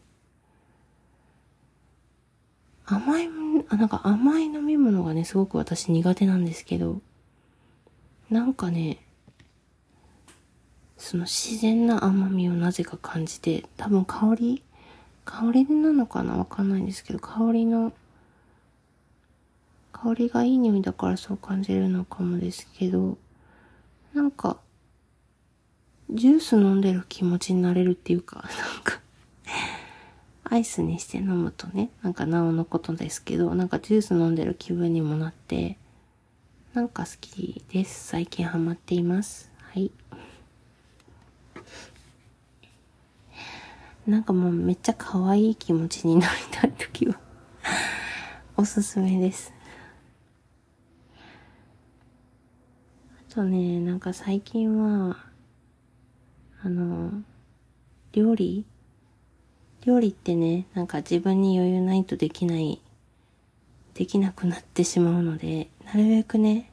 [2.86, 3.28] 甘い、
[3.68, 7.00] あ、なんか甘い飲み物がね、すごく私苦手なんですけど、
[8.30, 8.98] なんかね、
[11.00, 14.62] その自然な甘みをなぜか感じて、多分香り
[15.24, 16.36] 香りなのかな？
[16.36, 17.92] わかんないんですけど、香りの
[19.92, 23.16] 香りがいい匂いだからそう感じるのかもですけど、
[24.12, 24.58] なんか、
[26.10, 29.00] ジュース飲んでる気持ちになれるっていうか、 なんか
[30.44, 35.78] アイスにして飲むとね、なんかなおのことですけど、なんかジュース飲んでる気分にもなって、
[36.74, 38.08] なんか好きです。
[38.08, 39.50] 最近ハマっています。
[39.58, 39.90] はい。
[44.10, 47.20] なんかもうめっちゃ可愛い気持ちになりたい時は
[48.58, 49.52] おすすめです。
[53.30, 55.16] あとね、なんか最近は、
[56.60, 57.22] あの、
[58.10, 58.66] 料理？
[59.82, 62.82] 料理ってね、なんか自分に余裕ないとできない、
[63.94, 66.72] できなくなってしまうので、なるべくね、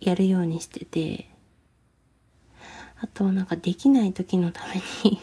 [0.00, 1.27] やるようにしてて、
[3.00, 5.20] あとはなんかできない時のために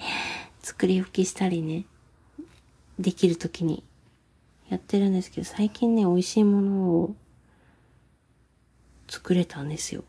[0.60, 1.86] 作り置きしたりね、
[2.98, 3.82] できる時に
[4.68, 7.14] やってるんですけど、最近ね、美味しいものを
[9.08, 10.04] 作れたんですよ。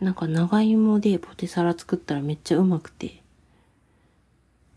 [0.00, 3.22] なんか長芋でポテサラ作ったらめっちゃうまくて。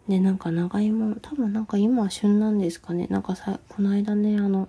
[0.07, 3.07] で、なんか長芋、多分なんか今は旬なんですかね。
[3.09, 4.67] なんかさ、この間ね、あの、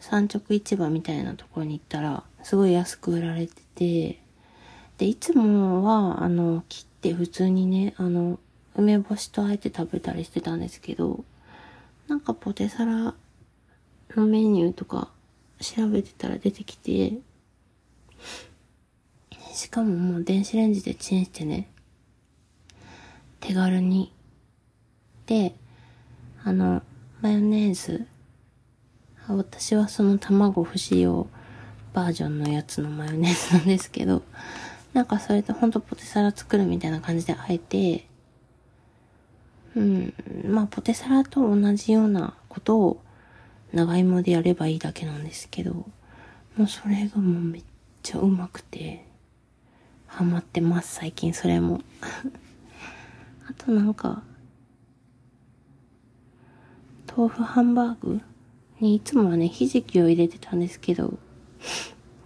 [0.00, 4.22] 産直市場みたいなところに行ったら、すごい安く売られてて、
[4.98, 8.38] で、いつもは、あの、切って普通にね、あの、
[8.74, 11.24] 梅干しとあえて食べたりしてたんですけど、
[12.08, 13.14] なんかポテサラ
[14.16, 15.10] のメニューとか
[15.60, 17.18] 調べてたら出てきて、
[19.52, 21.68] しかももう電子レンジでチンしてね、
[23.40, 24.12] 手軽に。
[25.26, 25.54] で、
[26.44, 26.82] あの、
[27.20, 28.06] マヨネーズ。
[29.28, 31.28] 私はその卵不使用
[31.92, 34.22] バージョンのやつのマヨネーズなんですけど、
[34.98, 38.08] なんかそれとほんとポテサラ作るみたいな感じであえて、
[39.76, 40.12] うん、
[40.44, 43.00] まあポテサラと同じようなことを
[43.72, 45.72] 長芋でやればいいだけなんですけど、
[46.56, 47.62] もうそれがもうめっ
[48.02, 49.06] ちゃうまくて、
[50.08, 51.80] ハマってます、最近それも。
[53.48, 54.24] あとなんか、
[57.16, 58.20] 豆腐ハンバーグ
[58.80, 61.20] にいつもはね、ひじきを入れてたんですけど、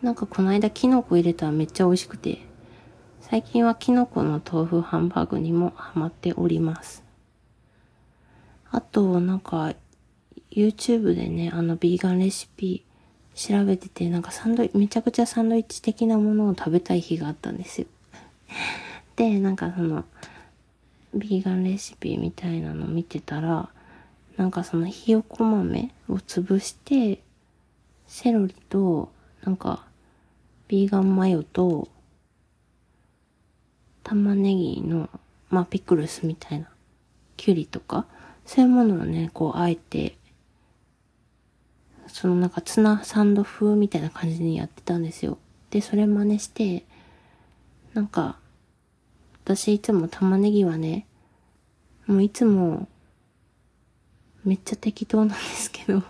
[0.00, 2.50] なんかこの間キノコ入れたらめっちゃ美味しくて、
[3.32, 7.02] 最近はキノコの豆腐ハンバーグにもハマっております。
[8.70, 9.72] あと、なんか、
[10.50, 12.84] YouTube でね、あの、ビーガンレシピ
[13.34, 17.86] 調べてて、なんかサンドイめちゃくちゃサンドイッチ的なものを食べたい日があったんですよ。
[19.16, 20.04] で、なんかその、
[21.14, 23.70] ビーガンレシピみたいなの見てたら、
[24.36, 27.22] なんかそのひよこ豆を潰して、
[28.06, 29.10] セロリと、
[29.42, 29.86] なんか、
[30.68, 31.88] ビーガンマヨと、
[34.02, 35.08] 玉ねぎの、
[35.50, 36.68] まあ、ピクルスみたいな、
[37.36, 38.06] キュリとか、
[38.46, 40.16] そういうものをね、こう、あえて
[42.12, 45.38] そのなんかツナサンド風みたいな感じにやってたんですよ。
[45.70, 46.84] で、それ真似して、
[47.94, 48.36] なんか、
[49.44, 51.06] 私いつも玉ねぎはね、
[52.06, 52.86] もういつも、
[54.44, 56.02] めっちゃ適当なんですけど、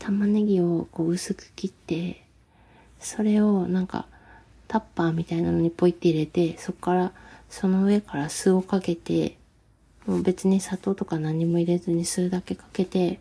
[0.00, 2.24] 玉ねぎをこう薄く切って、
[2.98, 4.06] それをなんか、
[4.68, 7.12] タッパーみたいなのにポイって入れて、そこから
[7.48, 9.36] その上から酢をかけて、
[10.06, 13.20] もう別に砂糖とか何も入れずに酢だけかけて、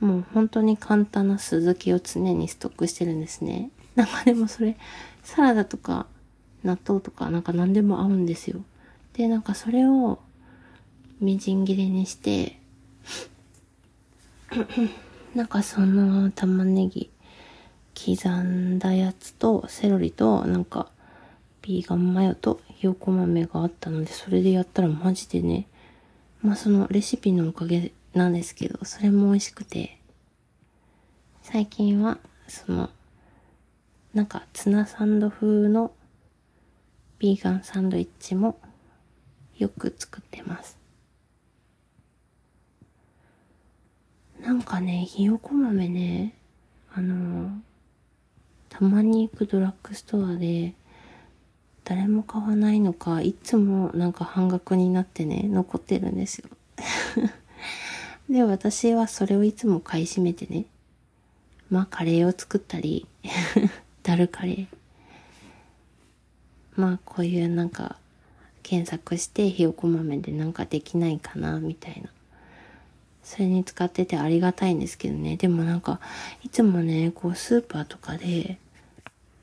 [0.00, 3.70] もう本当に簡単な酢漬けを常にストックしてるんですね。
[3.94, 4.76] なんかでもそれ、
[5.22, 6.06] サラダとか
[6.62, 8.62] 納豆とかなんか何でも合うんですよ。
[9.14, 10.18] で、なんかそれを
[11.20, 12.60] みじん切りにして、
[15.34, 17.10] なんかその玉ねぎ
[17.96, 20.88] 刻んだやつとセロリとなんか
[21.62, 25.66] ビーガンマヨとひよこ豆があったのでそれでやったらマジでね
[26.42, 29.98] まあそのレシピのおかげなんですけど、それも美味しくて、
[31.42, 32.18] 最近は、
[32.48, 32.88] その、
[34.14, 35.92] なんかツナサンド風の
[37.18, 38.58] ビーガンサンドイッチも
[39.58, 40.78] よく作ってます。
[44.40, 46.34] なんかね、ひよこ豆ね、
[46.94, 47.60] あの、
[48.78, 50.74] たまに行くドラッグストアで、
[51.84, 56.50] 誰も買わないのか、いつもなんか半額になってね、残ってるんですよ。
[58.28, 60.66] で、私はそれをいつも買い占めてね。
[61.70, 63.06] まあ、カレーを作ったり、
[64.04, 64.66] ダルカレー。
[66.74, 67.96] まあ、こういうなんか、
[68.62, 72.10] 検索してひよこ豆でなんかできないかな、みたいな。
[73.22, 75.38] それに使っててありがたいんですけどね。
[75.38, 75.98] でもなんか、
[76.42, 78.58] いつもね、こうスーパーとかで、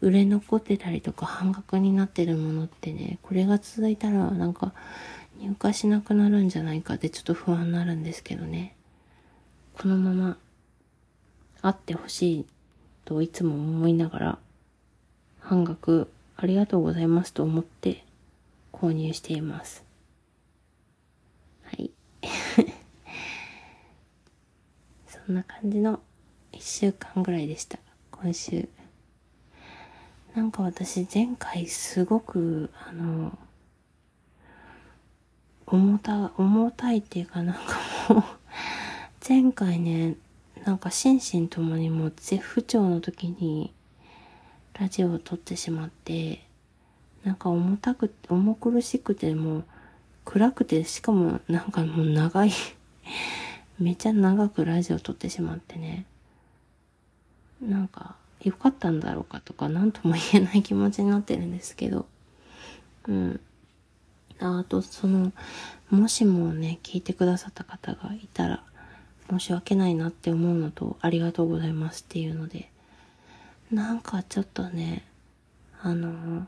[0.03, 4.73] 売れ残ってたりとか半額になってるものってね、これが続いたらなんか
[5.39, 8.75] 入荷しなくなるんじゃないかってちょっと不安になるんですけどね。
[9.75, 10.37] このまま
[11.61, 12.45] あってほしい
[13.05, 14.37] といつも思いながら
[15.39, 18.03] 半額ありがとうございますと思って
[18.73, 19.85] 購入しています。
[21.63, 21.91] はい。
[25.07, 26.01] そんな感じの
[26.51, 27.79] 一週間ぐらいでした。
[28.11, 28.67] 今週。
[30.35, 33.37] なんか私前回すごく、あの、
[35.67, 37.61] 重た、重たいっていうかなんか
[38.09, 38.23] もう
[39.27, 40.15] 前回ね、
[40.65, 43.73] なんか心身ともにもう絶不調の時に
[44.73, 46.43] ラジオを撮ってしまって、
[47.23, 49.65] なんか重たく、重苦しくてもう
[50.25, 52.51] 暗くて、しかもなんかもう長い
[53.79, 56.05] めちゃ長くラジオ撮ってしまってね。
[57.61, 62.05] なんか良かったんだろうかとか何とも言えない気持ちになってるんですけど。
[63.07, 63.39] うん。
[64.39, 65.31] あと、その、
[65.89, 68.63] もしもね、聞いてくださった方がいたら、
[69.29, 72.69] 申し訳ないなって思うのと、ありがとうございますっていうので、
[73.71, 75.05] なんかちょっとね、
[75.81, 76.47] あの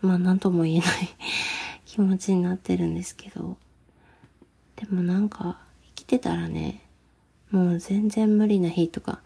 [0.00, 0.88] まあなんとも言えない
[1.84, 3.56] 気持ちになってるんですけど、
[4.76, 6.80] でもなんか生きてたらね、
[7.50, 9.20] もう全然無理な日とか、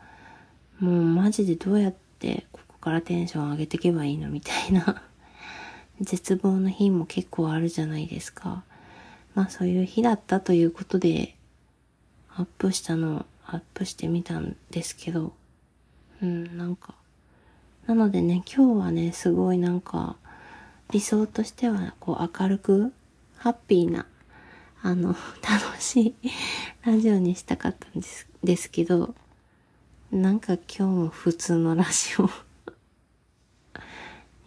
[0.78, 5.02] もうマジでどうやってここからテンション上げていけばいいのみたいな
[6.00, 8.64] 絶望の日も結構あるじゃないですか。
[9.34, 11.36] まあそういう日だったということで、
[12.34, 15.32] アップしたのをアップしてみたんですけど、
[16.22, 16.94] うん、なんか、
[17.86, 20.16] なのでね、今日はね、すごいなんか、
[20.92, 22.92] 理想としては、こう明るく、
[23.36, 24.06] ハッピーな、
[24.82, 26.30] あの、 楽しい
[26.84, 29.14] ラジオにしたかったんですですけど、
[30.10, 32.30] なんか今日も普通のラジオ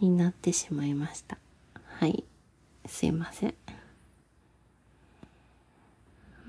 [0.00, 1.38] になってしまいました。
[1.84, 2.24] はい。
[2.86, 3.54] すいません。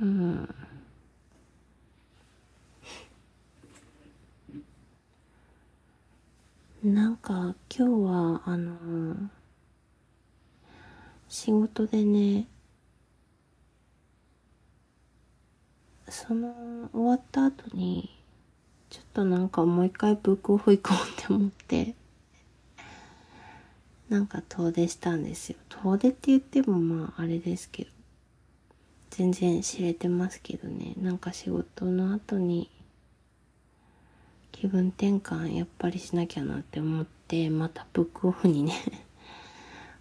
[0.02, 0.56] うん。
[6.84, 9.30] なんか今日はあのー、
[11.30, 12.48] 仕事でね
[16.10, 18.16] その終わった後に
[18.90, 21.96] ちょっとなんかもう一回ブックオフ行こうって思って
[24.10, 25.58] なんか遠出したんですよ。
[25.70, 27.90] 遠出って言ってもまああれですけど
[29.10, 30.94] 全然知れてますけどね。
[30.98, 32.70] なんか仕事の後に
[34.52, 38.74] 気分転換やっぱりしなきゃなって思ってまたブックオフにね。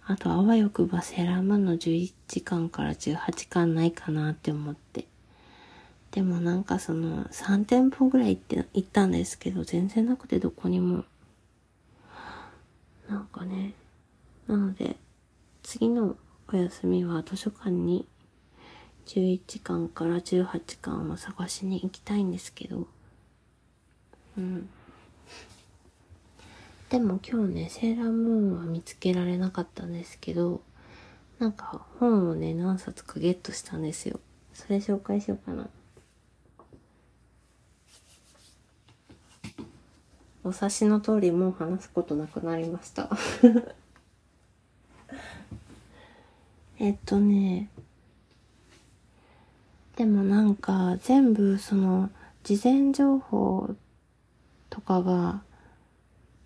[0.07, 5.07] あとあわよくばセラームーンの11時間から18巻ないかなって思って。
[6.15, 11.03] でもなんかその3店舗ぐらい行って行ったんですけど全然なくてどこにも
[13.09, 13.73] なんかね
[14.47, 14.95] なので
[15.61, 16.15] 次の
[16.47, 18.07] お休みは図書館に
[19.07, 22.87] 11巻から18巻を探しに行きたいんですけど、
[24.37, 24.69] うん。
[26.89, 30.61] でも今日ね、セーラームーンは見つけられなかったんですけど、
[31.39, 34.19] なんか本をね、何冊かゲットしたんですよ。
[34.53, 35.69] それ紹介しようかな。
[40.45, 43.09] お察しの通りもう話すことなくなりました
[46.77, 47.69] えっとね、
[49.95, 52.11] でもなんか全部その
[52.43, 53.75] 事前情報
[54.69, 55.41] とかが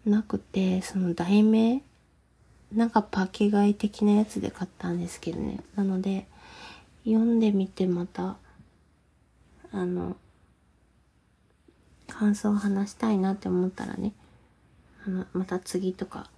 [0.06, 1.82] なくて、その題名
[2.72, 5.60] なんかパケ買い的なやつで買ったんですけどね。
[5.76, 6.28] なので、
[7.04, 8.38] 読んでみてまた、
[9.72, 10.16] あの、
[12.10, 14.14] 感想を話したいなって思ったらね、
[15.06, 16.30] あの、また次とか、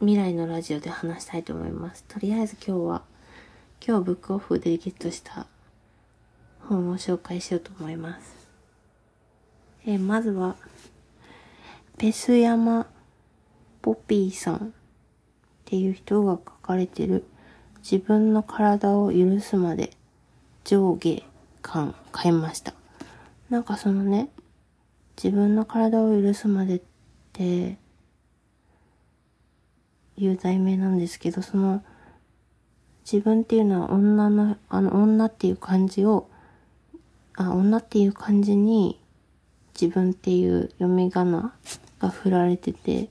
[0.00, 2.04] 未来のラジオで話したいと思います。
[2.08, 3.02] とりあえず今日は、
[3.86, 5.46] 今日ブックオフでゲットした
[6.60, 8.48] 本を紹介しようと思います。
[9.86, 10.56] えー、まずは、
[11.96, 12.86] ペス山
[13.82, 14.60] ポピーさんっ
[15.64, 17.24] ていう人が書かれてる
[17.82, 19.90] 自分の体を許すまで
[20.64, 21.24] 上下
[21.62, 22.74] 感買いました。
[23.50, 24.28] なんかそのね、
[25.22, 26.80] 自分の体を許すまでっ
[27.32, 27.78] て
[30.16, 31.82] いう題名なんですけど、その
[33.10, 36.28] 自分っていうのは女の、あの、女っていう漢字を、
[37.36, 39.00] あ、女っていう漢字に、
[39.80, 41.54] 自分っていう読み仮名
[42.00, 43.08] が振られてて、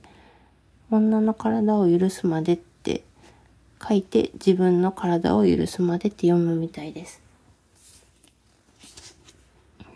[0.92, 3.02] 女の体を許すまでって
[3.86, 7.20] 書いて、自分の体を許すまでって読むみたいです。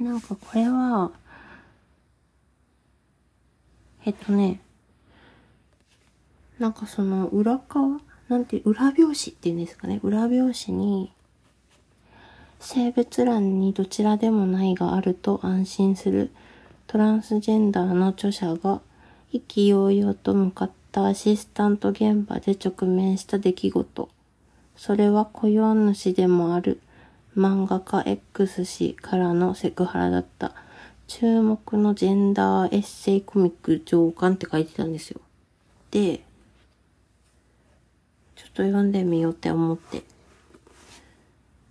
[0.02, 1.12] なんかこれは、
[4.04, 4.60] えっとね、
[6.58, 10.00] なんかその裏側なんて、裏表紙っていうんですかね。
[10.02, 11.12] 裏表紙に、
[12.60, 16.30] 性別欄にどちらでもないがあると安心する
[16.86, 18.80] トランスジェンダーの著者が
[19.32, 24.08] 意気揚々と向かったアシスタント現場で直面した出来事。
[24.76, 26.80] それは雇用主でもある
[27.36, 30.54] 漫画家 X 氏からのセクハラだった。
[31.08, 35.20] 注目のジェンダーエッセイコミック上巻って書いてたんですよ。
[35.90, 36.18] で、
[38.34, 40.02] ちょっと読んでみようって思って、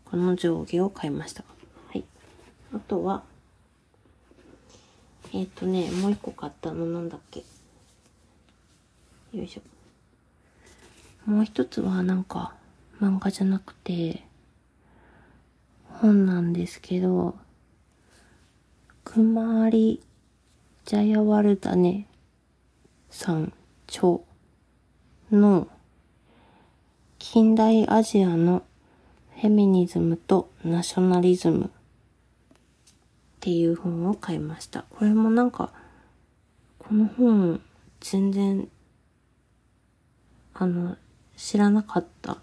[0.05, 1.43] この上下を買いました。
[1.87, 2.03] はい。
[2.75, 3.23] あとは、
[5.33, 7.43] えっ、ー、とね、もう一個買ったのなんだっけ？
[9.33, 9.61] よいしょ。
[11.29, 12.53] もう一つはなんか、
[12.99, 14.23] 漫画じゃなくて、
[16.01, 17.35] 本なんですけど、
[19.03, 20.01] くまり
[20.83, 22.07] ジャヤワルダネ
[23.11, 23.53] さん
[23.87, 24.21] 著
[25.31, 25.67] の
[27.19, 28.63] 近代アジアの
[29.39, 31.69] フェミニズムとナショナリズムっ
[33.39, 34.85] ていう本を買いました。
[34.89, 35.71] これもなんか、
[36.79, 37.61] この本、
[37.99, 38.67] 全然、
[40.55, 40.97] あの、
[41.37, 42.39] 知らなかった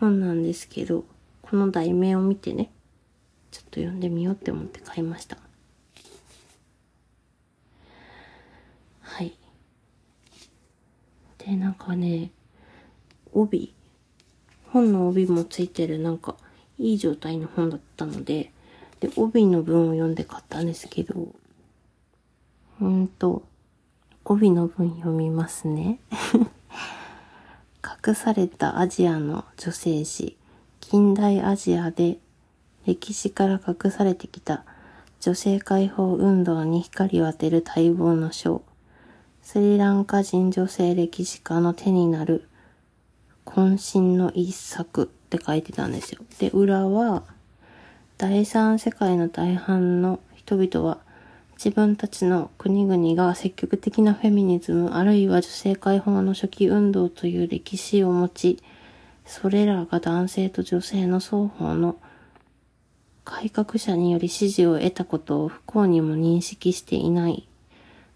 [0.00, 1.04] 本なんですけど、
[1.40, 2.72] この題名を見てね、
[3.50, 5.36] ちょっと読んでみようって思って買いました。
[9.00, 9.36] はい。
[11.38, 12.30] で、なんかね、
[13.32, 13.74] 帯、
[14.68, 16.36] 本の帯もついてるなんか、
[16.78, 18.52] いい状態の本だったので、
[19.00, 21.34] で、帯の文を読んで買ったんですけど、
[22.80, 23.42] うんと、
[24.24, 25.98] 帯の文読みますね。
[28.06, 30.36] 隠されたアジアの女性誌、
[30.80, 32.18] 近代アジアで
[32.86, 34.64] 歴史から隠されてきた
[35.20, 38.62] 女性解放運動に光を当てる待望の章。
[39.42, 42.48] スリランカ人女性歴史家の手になる
[43.44, 46.20] 渾身の一作って書いてたんですよ。
[46.38, 47.24] で、裏は、
[48.16, 50.98] 第三世界の大半の人々は
[51.62, 58.62] 自分たちの国々が積極的なフェミニズムあるいは女性解放の初期運動という歴史を持ち、
[59.26, 61.96] それらが男性と女性の双方の
[63.24, 67.46] 改革者により支持を得たことを不幸にも認識していない。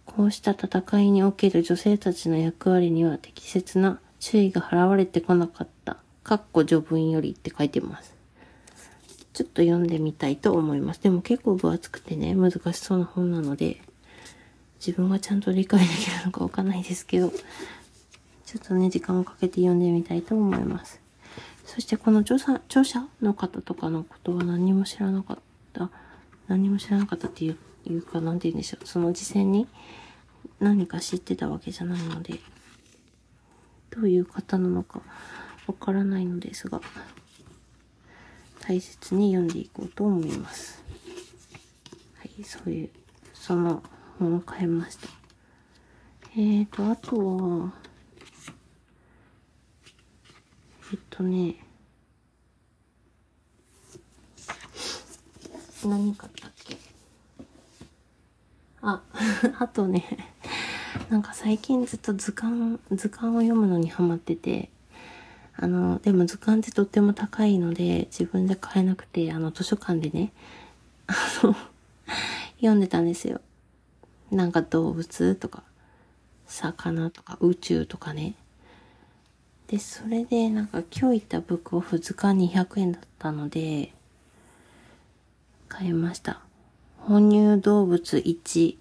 [0.07, 5.99] こうした戦いにおける女性たちの役割には適切な注意が払われてこなかった。
[6.23, 8.15] かっこ序文よりって書いてます。
[9.35, 11.03] ちょっと読んでみたいと思います。
[11.03, 13.83] でも結構分厚くてね、難しそうな本なので、
[14.79, 21.04] 自分がちゃんと理解できるのかわかんないですけど、ちょっとね、時間をかけて読んでみたいと思います。
[21.65, 25.39] そしてこの著者著者の方とかのことは何も知らなかっ
[25.73, 25.91] た、
[26.47, 27.57] 何も知らなかったっていう
[27.91, 28.87] いうか、なんて言うんでしょう。
[28.87, 29.67] その事前に
[30.61, 32.41] 何か知ってたわけじゃないので、
[33.91, 35.03] どういう方なのか
[35.67, 36.81] わからないのですが、
[38.61, 40.83] 大切に読んでいこうと思います。
[42.19, 42.91] はい、そういう、
[43.35, 43.83] その
[44.19, 45.09] 本を変えました。
[46.37, 47.73] えーと、あとは、
[50.93, 51.57] えっとね、
[55.85, 56.77] 何買ったっけ？
[58.83, 59.03] あ、
[59.59, 60.05] あとね、
[61.11, 64.71] なんか最近ずっと図鑑、図鑑を読むのにハマってて、
[65.57, 70.33] あの、でも図鑑ってとっても高いので、自分で買えなくて、あの、図書館でね、
[71.07, 71.57] あの、
[72.59, 73.41] 読んでたんですよ。
[74.31, 75.63] なんか動物とか、
[76.47, 78.35] 魚とか宇宙とかね。
[79.69, 83.93] で、それでなんか今日行ったブックオフ図鑑200円だったので、
[85.69, 86.41] 買いました。
[86.99, 88.77] 哺乳動物1、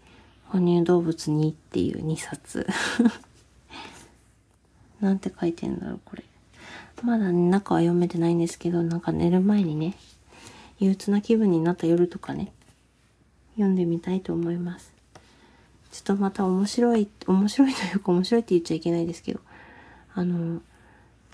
[0.46, 2.68] 哺乳動物2っていう2冊。
[5.00, 6.24] なんて書いてんだろう、これ。
[7.02, 9.96] まだ、ね、中は読めてないんですけど、なんか寝る前にね、
[10.80, 12.52] 憂鬱な気分になった夜とかね、
[13.56, 14.94] 読んでみたいと思います。
[15.92, 19.40] ちょっとまた面白い、面白いというか面白いって言っちゃいけないですけど、
[20.16, 20.62] あの、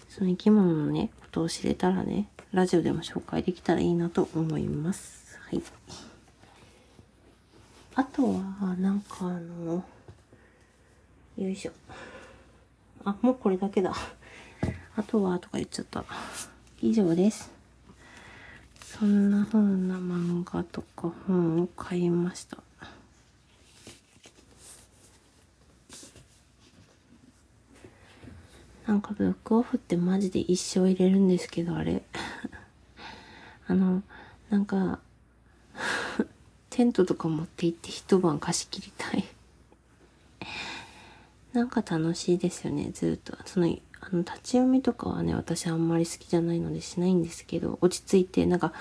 [0.09, 5.39] その生き物のね、ことを知れたらね、ラジオでも紹介できたらいいなと思います。
[5.49, 5.61] はい。
[7.93, 9.85] あとは、なんかあの、
[11.37, 11.71] よいしょ。
[13.05, 13.93] あ、もうこれだけだ。
[14.95, 16.03] あとは、とか言っちゃった。
[16.81, 17.51] 以上です。
[18.81, 22.57] そんな風な漫画とか本を買いました。
[28.89, 32.01] なんかブックオフってマジで一生入れるんですけど、あれ。
[33.67, 34.01] あの、
[34.49, 34.99] なんか
[36.71, 39.25] テントとか持って行って一晩貸し切りたい
[41.53, 43.37] なんか楽しいですよね、ずっと。
[43.45, 43.67] その、
[44.01, 48.73] あの、立ち読みとかはね、私あんまり好きじゃないのでしないんですけど、落ち着いて、なんか、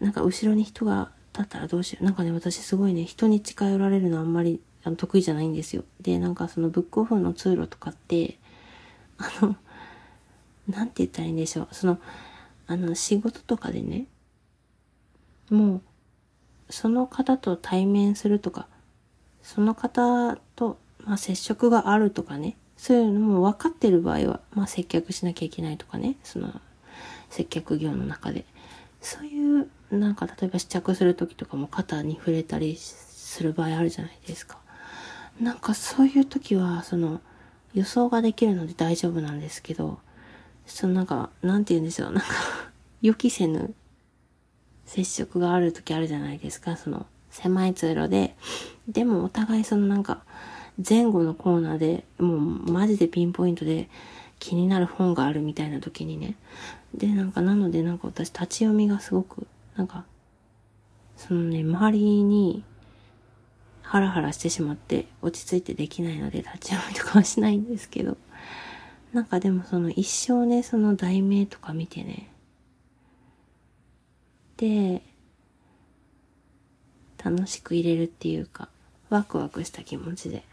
[0.00, 2.04] なんか後ろに人が立ったらどうしよう。
[2.04, 5.84] なんかね、私すごいね、人に近寄られるのあんまりあの得意じゃないんですよ。
[6.00, 8.40] で、なんかそのブックオフの通路とかって、
[9.18, 9.56] あの、
[10.68, 11.68] なんて言ったらいいんでしょう。
[11.72, 11.98] その、
[12.66, 14.06] あの、仕事とかでね、
[15.50, 15.82] もう、
[16.70, 18.66] その方と対面するとか、
[19.42, 26.60] その方と、まあ、接触があるとかね、そういうのも分かってる場合は、まあ、接客しなきゃいけないとかね、その、
[27.30, 28.44] 接客業の中で。
[29.00, 34.58] そういう、なんか、例えば試着するときとかも肩に触れたりする場合あるじゃないですか。
[35.40, 37.20] なんかそういう時は、その、
[37.76, 39.98] 予想ができるので大丈夫なんですけど、
[40.64, 42.26] そのなんか、なんて言うんでしょう、なんか
[43.02, 43.74] 予期せぬ
[44.86, 48.34] 接触がある時あるじゃないですか、その、狭い通路で。
[48.88, 50.24] でもお互いそのなんか、
[50.88, 53.90] 前後のコーナーでもうマジでピンポイントで
[54.38, 56.34] 気になる本があるみたいな時にね。
[56.94, 59.46] で、なんかなのでなんか私立ち読みがすごく、
[59.76, 60.06] なんか、
[61.18, 62.64] そのね、周りに
[63.86, 68.16] ハラハラしてしまって落ち着いてできないので立ち読みとかはしないんですけど。
[69.12, 72.28] なんかでもその一生ね、その題名とか見てね。
[74.56, 75.02] で、
[77.24, 78.68] 楽しく入れるっていうか、
[79.08, 80.44] ワクワクした気持ちで。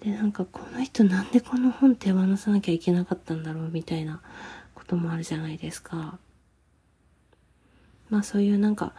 [0.00, 4.22] で、なんかこの人なんでこの本手放さなきゃいけなかったんだろうみたいな
[4.74, 6.18] こともあるじゃないですか。
[8.08, 8.94] まあそういうなんか、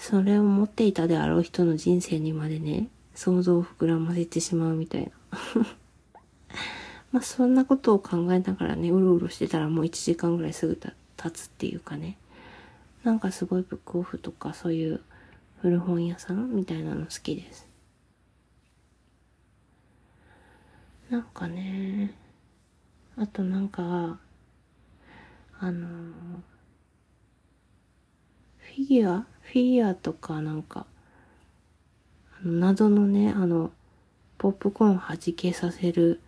[0.00, 5.10] それを持っていたであろう人の人生にまでね、想像を膨らませてしまうみたいな。
[7.12, 12.16] まあそんなことを考えながらね、うろうろしてたらもう1時間ぐらいすぐた経つっていうかね。
[13.04, 15.02] なんかすごいブックオフとかそういう
[15.60, 17.68] 古本屋さんみたいなの好きです。
[21.10, 22.14] なんかね、
[23.16, 24.18] あとなんか、
[25.58, 25.88] あの
[28.56, 30.86] フィギュアフィギュアとかなんか、
[32.44, 33.72] 謎のね、あの、
[34.38, 36.20] ポップコーン弾けさせる、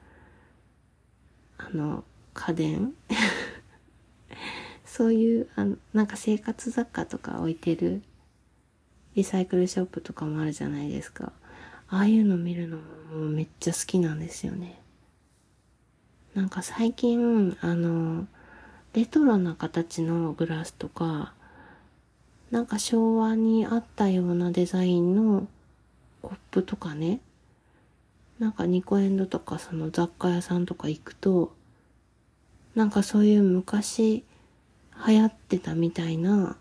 [1.56, 2.02] あの、
[2.34, 2.92] 家電
[4.84, 8.02] そういう、あの、なんか生活雑貨とか置いてる
[9.14, 11.32] リサイクルショップとかもあるじゃないですか。
[11.88, 14.80] ああいうの見るのもめっちゃ好きなんですよね。
[16.34, 18.26] なんか最近、あの、
[18.94, 21.34] レトロな形のグラスとか、
[22.53, 25.48] なんか昭和にあったようなデザインの
[26.20, 27.18] コップとかね、
[28.38, 31.55] なんかニコエンドとかその雑貨屋さんとか行くと、
[32.74, 34.22] なんかそういう昔
[35.07, 36.59] 流行ってたみたいな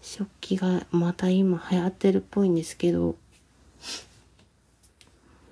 [0.00, 3.16] 食器がまた今流行ってるっぽいんですけど、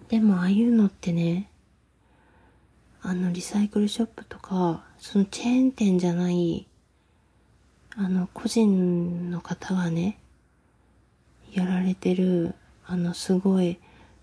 [0.09, 1.51] でもああいうのってね、
[3.03, 6.67] あのリサイクルショップとか、そのチェーン店じゃない
[7.99, 10.19] あの、個人の方がね、
[11.53, 13.79] やられてる、あの、すごい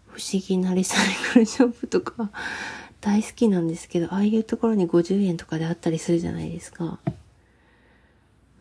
[0.06, 2.30] 不思議なリサイクルショップとか、
[3.02, 7.00] 大好きなんですけど、ああいうところに50円とかであったりするじゃないですか。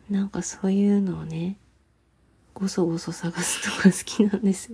[0.09, 1.57] なんかそういうのをね、
[2.55, 4.71] ごそごそ探すのが好きなんです。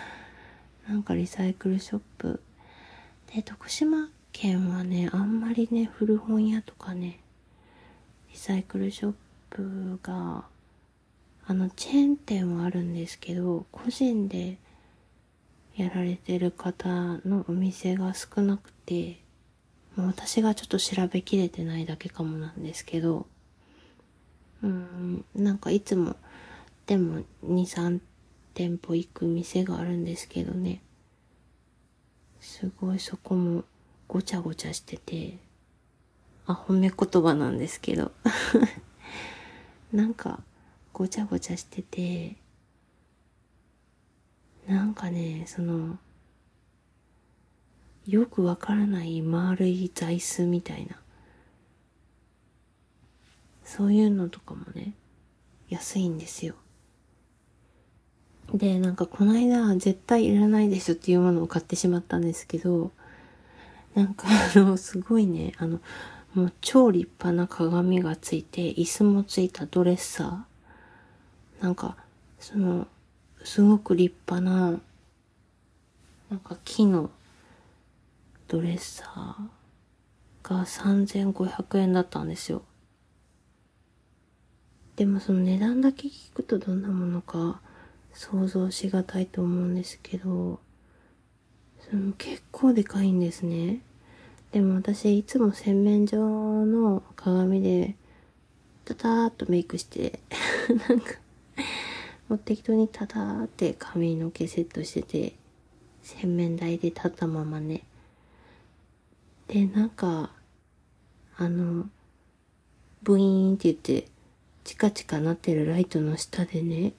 [0.86, 2.42] なんかリサイクルショップ。
[3.34, 7.20] で、徳島県はね、あんまりね、古本屋とかね、
[8.30, 9.14] リサイクルショッ
[9.50, 10.44] プが、
[11.46, 14.58] あの、チェーン店はあるんですけど、個人で
[15.76, 19.20] やられてる方のお店が少なくて、
[19.96, 23.26] 私がちょっと調べきれてないだけかもなんですけど、
[24.62, 26.16] うん、なんかいつも、
[26.86, 28.00] でも2、3
[28.54, 30.82] 店舗行く店があるんですけどね、
[32.40, 33.64] すごいそこも
[34.06, 35.38] ごちゃごちゃしてて、
[36.46, 38.12] あ、褒め言葉なんですけど。
[39.92, 40.40] なんか
[40.92, 42.36] ごちゃごちゃしてて、
[44.68, 45.98] なんかね、その、
[48.06, 50.96] よくわからない丸い座椅子みたいな。
[53.64, 54.94] そういうのとかもね、
[55.68, 56.54] 安いんですよ。
[58.52, 62.90] で、なんかこの間絶対いらないでしょっていうものを買ってしまったんですけど、
[63.94, 65.80] なんかあの、すごいね、あの、
[66.34, 71.62] もう超立派な鏡がついて、椅子もついたドレッサー。
[71.62, 71.96] なんか、
[72.38, 72.86] その、
[73.42, 74.80] すごく立派な、
[76.30, 77.10] なんか木の
[78.46, 82.62] ドレッサーが3500円だったんですよ。
[84.96, 87.60] でもその値段だけ聞くとどんなものか
[88.12, 90.60] 想像しがたいと思うんですけど、
[91.90, 93.80] その結構でかいんですね。
[94.52, 96.16] でも私いつも洗面所
[96.66, 97.94] の鏡で、
[98.84, 100.18] タターっとメイクして、
[100.88, 101.14] なんか、
[102.28, 105.34] もう適当にただーって髪の毛セットしてて、
[106.02, 107.84] 洗面台で立ったままね。
[109.46, 110.32] で、なんか、
[111.36, 111.88] あの、
[113.02, 114.08] ブイーンって言って、
[114.64, 116.92] チカチカなってるライトの下でね、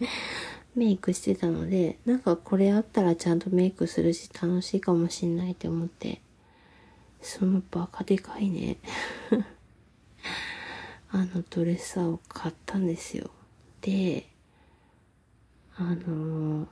[0.74, 6.20] メイクしてたので、なんかこれあったらちゃんとメイクするし楽しいかもしんないって思って、
[7.20, 8.78] そのバカでかいね。
[11.12, 13.30] あのドレッサーを買ったんですよ。
[13.80, 14.28] で、
[15.76, 16.68] あのー、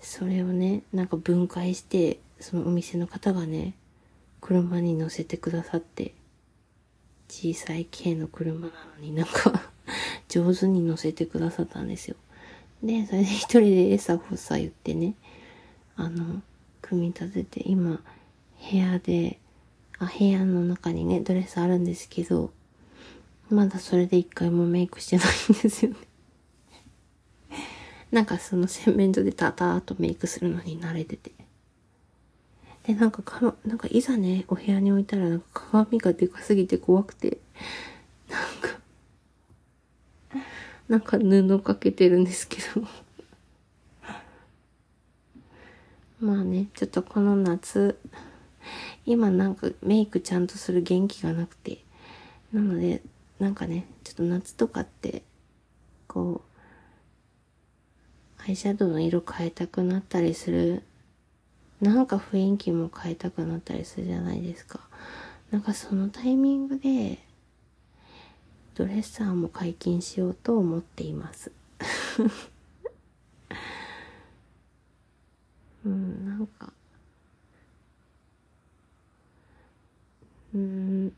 [0.00, 3.74] それをね、なんか分解して、そのお店の方がね、
[4.42, 6.14] 車に乗せてくださって、
[7.28, 9.70] 小さい系の車なのになんか
[10.28, 12.16] 上手に乗せてくださったんですよ。
[12.82, 15.14] で、それで一人で餌ほさ言ってね、
[15.96, 16.42] あの、
[16.82, 18.00] 組み立てて、今、
[18.70, 19.38] 部屋で、
[19.98, 22.52] あ、部屋の中にね、ドレスあるんですけど、
[23.48, 25.96] まだそれで一回もメイクしてないんですよね
[28.10, 31.32] なんかその洗面所でタターっとメイクするのに慣れてて。
[32.84, 37.38] で、なんかか、なんかいざね、お部屋に置いたらなんか鏡がでかすぎて怖くて、
[40.88, 42.86] なんか布かけてるんですけど。
[46.20, 47.98] まあね、ちょっとこの夏、
[49.04, 51.84] 今なんかメイクちゃんとする元気がなくて、
[52.52, 53.02] なので、
[53.38, 55.22] なんかね、ちょっと夏とかって、
[56.06, 56.42] こ
[58.38, 60.84] う、アイシャドウの色変えたくなったりする、
[61.80, 64.80] なんか雰囲気も変えたくなったりするじゃないですか。
[65.50, 67.25] なんかそのタイミングで、
[68.76, 71.50] ドレッサーも解禁しようと思っています。
[75.84, 76.74] うん、なんか、
[80.54, 81.08] うん、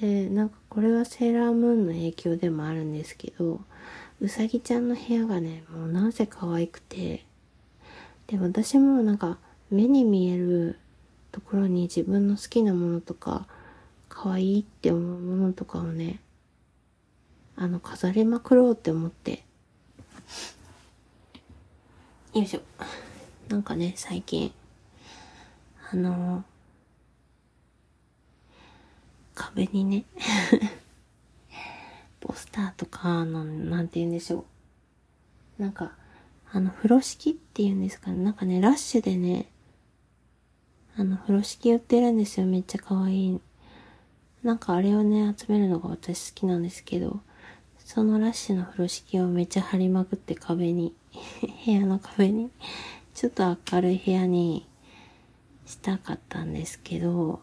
[0.00, 3.60] で、なんかこれはセーラームーンの影響でもあるんですけど、
[4.20, 7.24] うさぎちゃんの部屋がね、もうなんせ可愛くて、
[8.26, 9.38] で、私もなんか
[9.70, 10.76] 目に見える
[11.30, 13.46] ところに自分の好きなものとか、
[14.08, 16.18] 可愛いって思うものとかをね、
[17.60, 19.42] あの、飾りまくろうって思って、
[22.32, 22.60] よいしょ。
[23.48, 24.52] なんかね、最近、
[25.90, 26.44] あの
[29.34, 30.04] 壁にね
[32.20, 34.44] ポスターとかあの、なんて言うんでしょ
[35.58, 35.62] う。
[35.62, 35.96] なんか、
[36.52, 38.22] あの、風呂敷って言うんですかね。
[38.22, 39.50] なんかね、ラッシュでね、
[40.96, 42.46] あの、風呂敷売ってるんですよ。
[42.46, 43.40] めっちゃ可愛い。
[44.44, 47.20] なんかあれをね、集めるのが私好きなんですけど、
[47.88, 50.94] そのラッシュの風呂敷をめっちゃ貼りまくって壁に、
[51.64, 52.50] 部屋の壁に、
[53.14, 54.68] ちょっと明るい部屋に
[55.64, 57.40] したかったんですけど、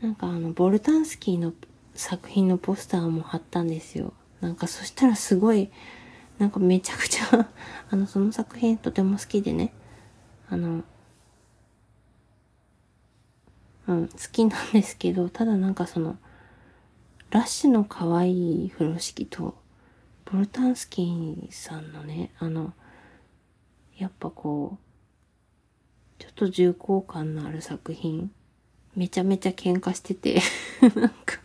[0.00, 1.52] なんかあの、ボルタンスキーの
[1.94, 4.14] 作品のポスターも貼ったんですよ。
[4.40, 5.70] なんかそしたらすごい、
[6.40, 7.46] なんかめちゃくちゃ
[7.88, 9.72] あの、その作品とても好きでね、
[10.48, 10.82] あの、
[13.86, 16.18] うん、好きなんですけど、ただなんかその、
[17.32, 19.56] ラッシュの可愛い風呂敷と、
[20.30, 22.74] ボルタンスキーさんのね、あの、
[23.96, 28.30] やっぱこう、ちょっと重厚感のある作品
[28.94, 30.42] めちゃめちゃ喧嘩してて
[30.94, 31.40] なんか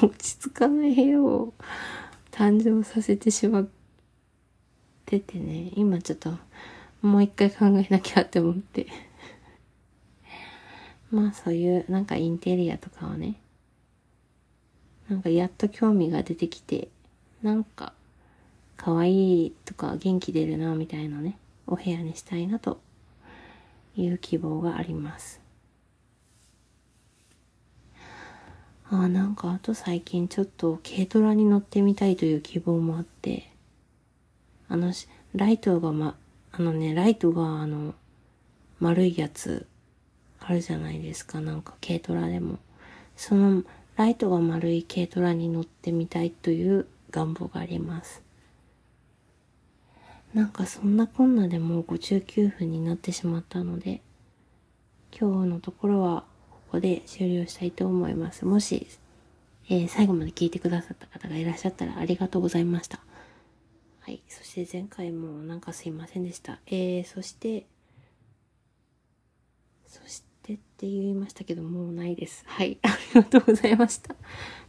[0.00, 1.54] 落ち着かない部屋を
[2.30, 3.68] 誕生させてしまっ
[5.04, 6.38] ててね、今ちょっと
[7.02, 8.86] もう一回考えなきゃって思って。
[11.10, 13.40] まあそういうなんかインテリアとかをね、
[15.08, 16.88] なんかやっと興味が出てきて、
[17.42, 17.92] なんか
[18.76, 22.80] 可愛いとか元気出るなみたいなね、お部屋にしたいなと
[23.96, 25.40] いう希望があります。
[28.90, 33.50] ああ、なんかあと最近ちょっと軽トラに乗ってみたいという希望もあって、
[34.68, 34.92] あの、
[35.34, 36.16] ライトがま、
[36.52, 37.94] あのね、ライトがあの、
[38.80, 39.66] 丸いやつ、
[40.40, 42.58] あるじゃないですか、なんか軽トラでも。
[43.16, 43.64] その、
[43.98, 48.22] ライトが丸い軽トラに乗ってみたいという願望があります。
[50.32, 54.00] なんかそんなこんなでもう59分になってしまったので、
[55.10, 58.46] 今日のところはここで終了したいと思います。
[58.46, 58.86] もし、
[59.68, 63.00] えー、最後まで聞いてくださった方がいらっしゃったらありがとうございました。
[64.02, 64.22] はい。
[64.28, 66.60] そして前回もなんかすいませんでした。
[66.68, 67.66] えー、そして、
[69.88, 70.27] そして
[70.78, 72.44] って言いましたけど、もうないです。
[72.46, 72.78] はい。
[72.86, 74.14] ありがとうございました。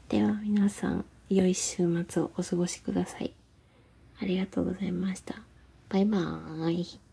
[0.08, 3.32] では皆さん、良い週末をお過ごしください。
[4.20, 5.36] ありがとうございました。
[5.88, 7.09] バイバーイ。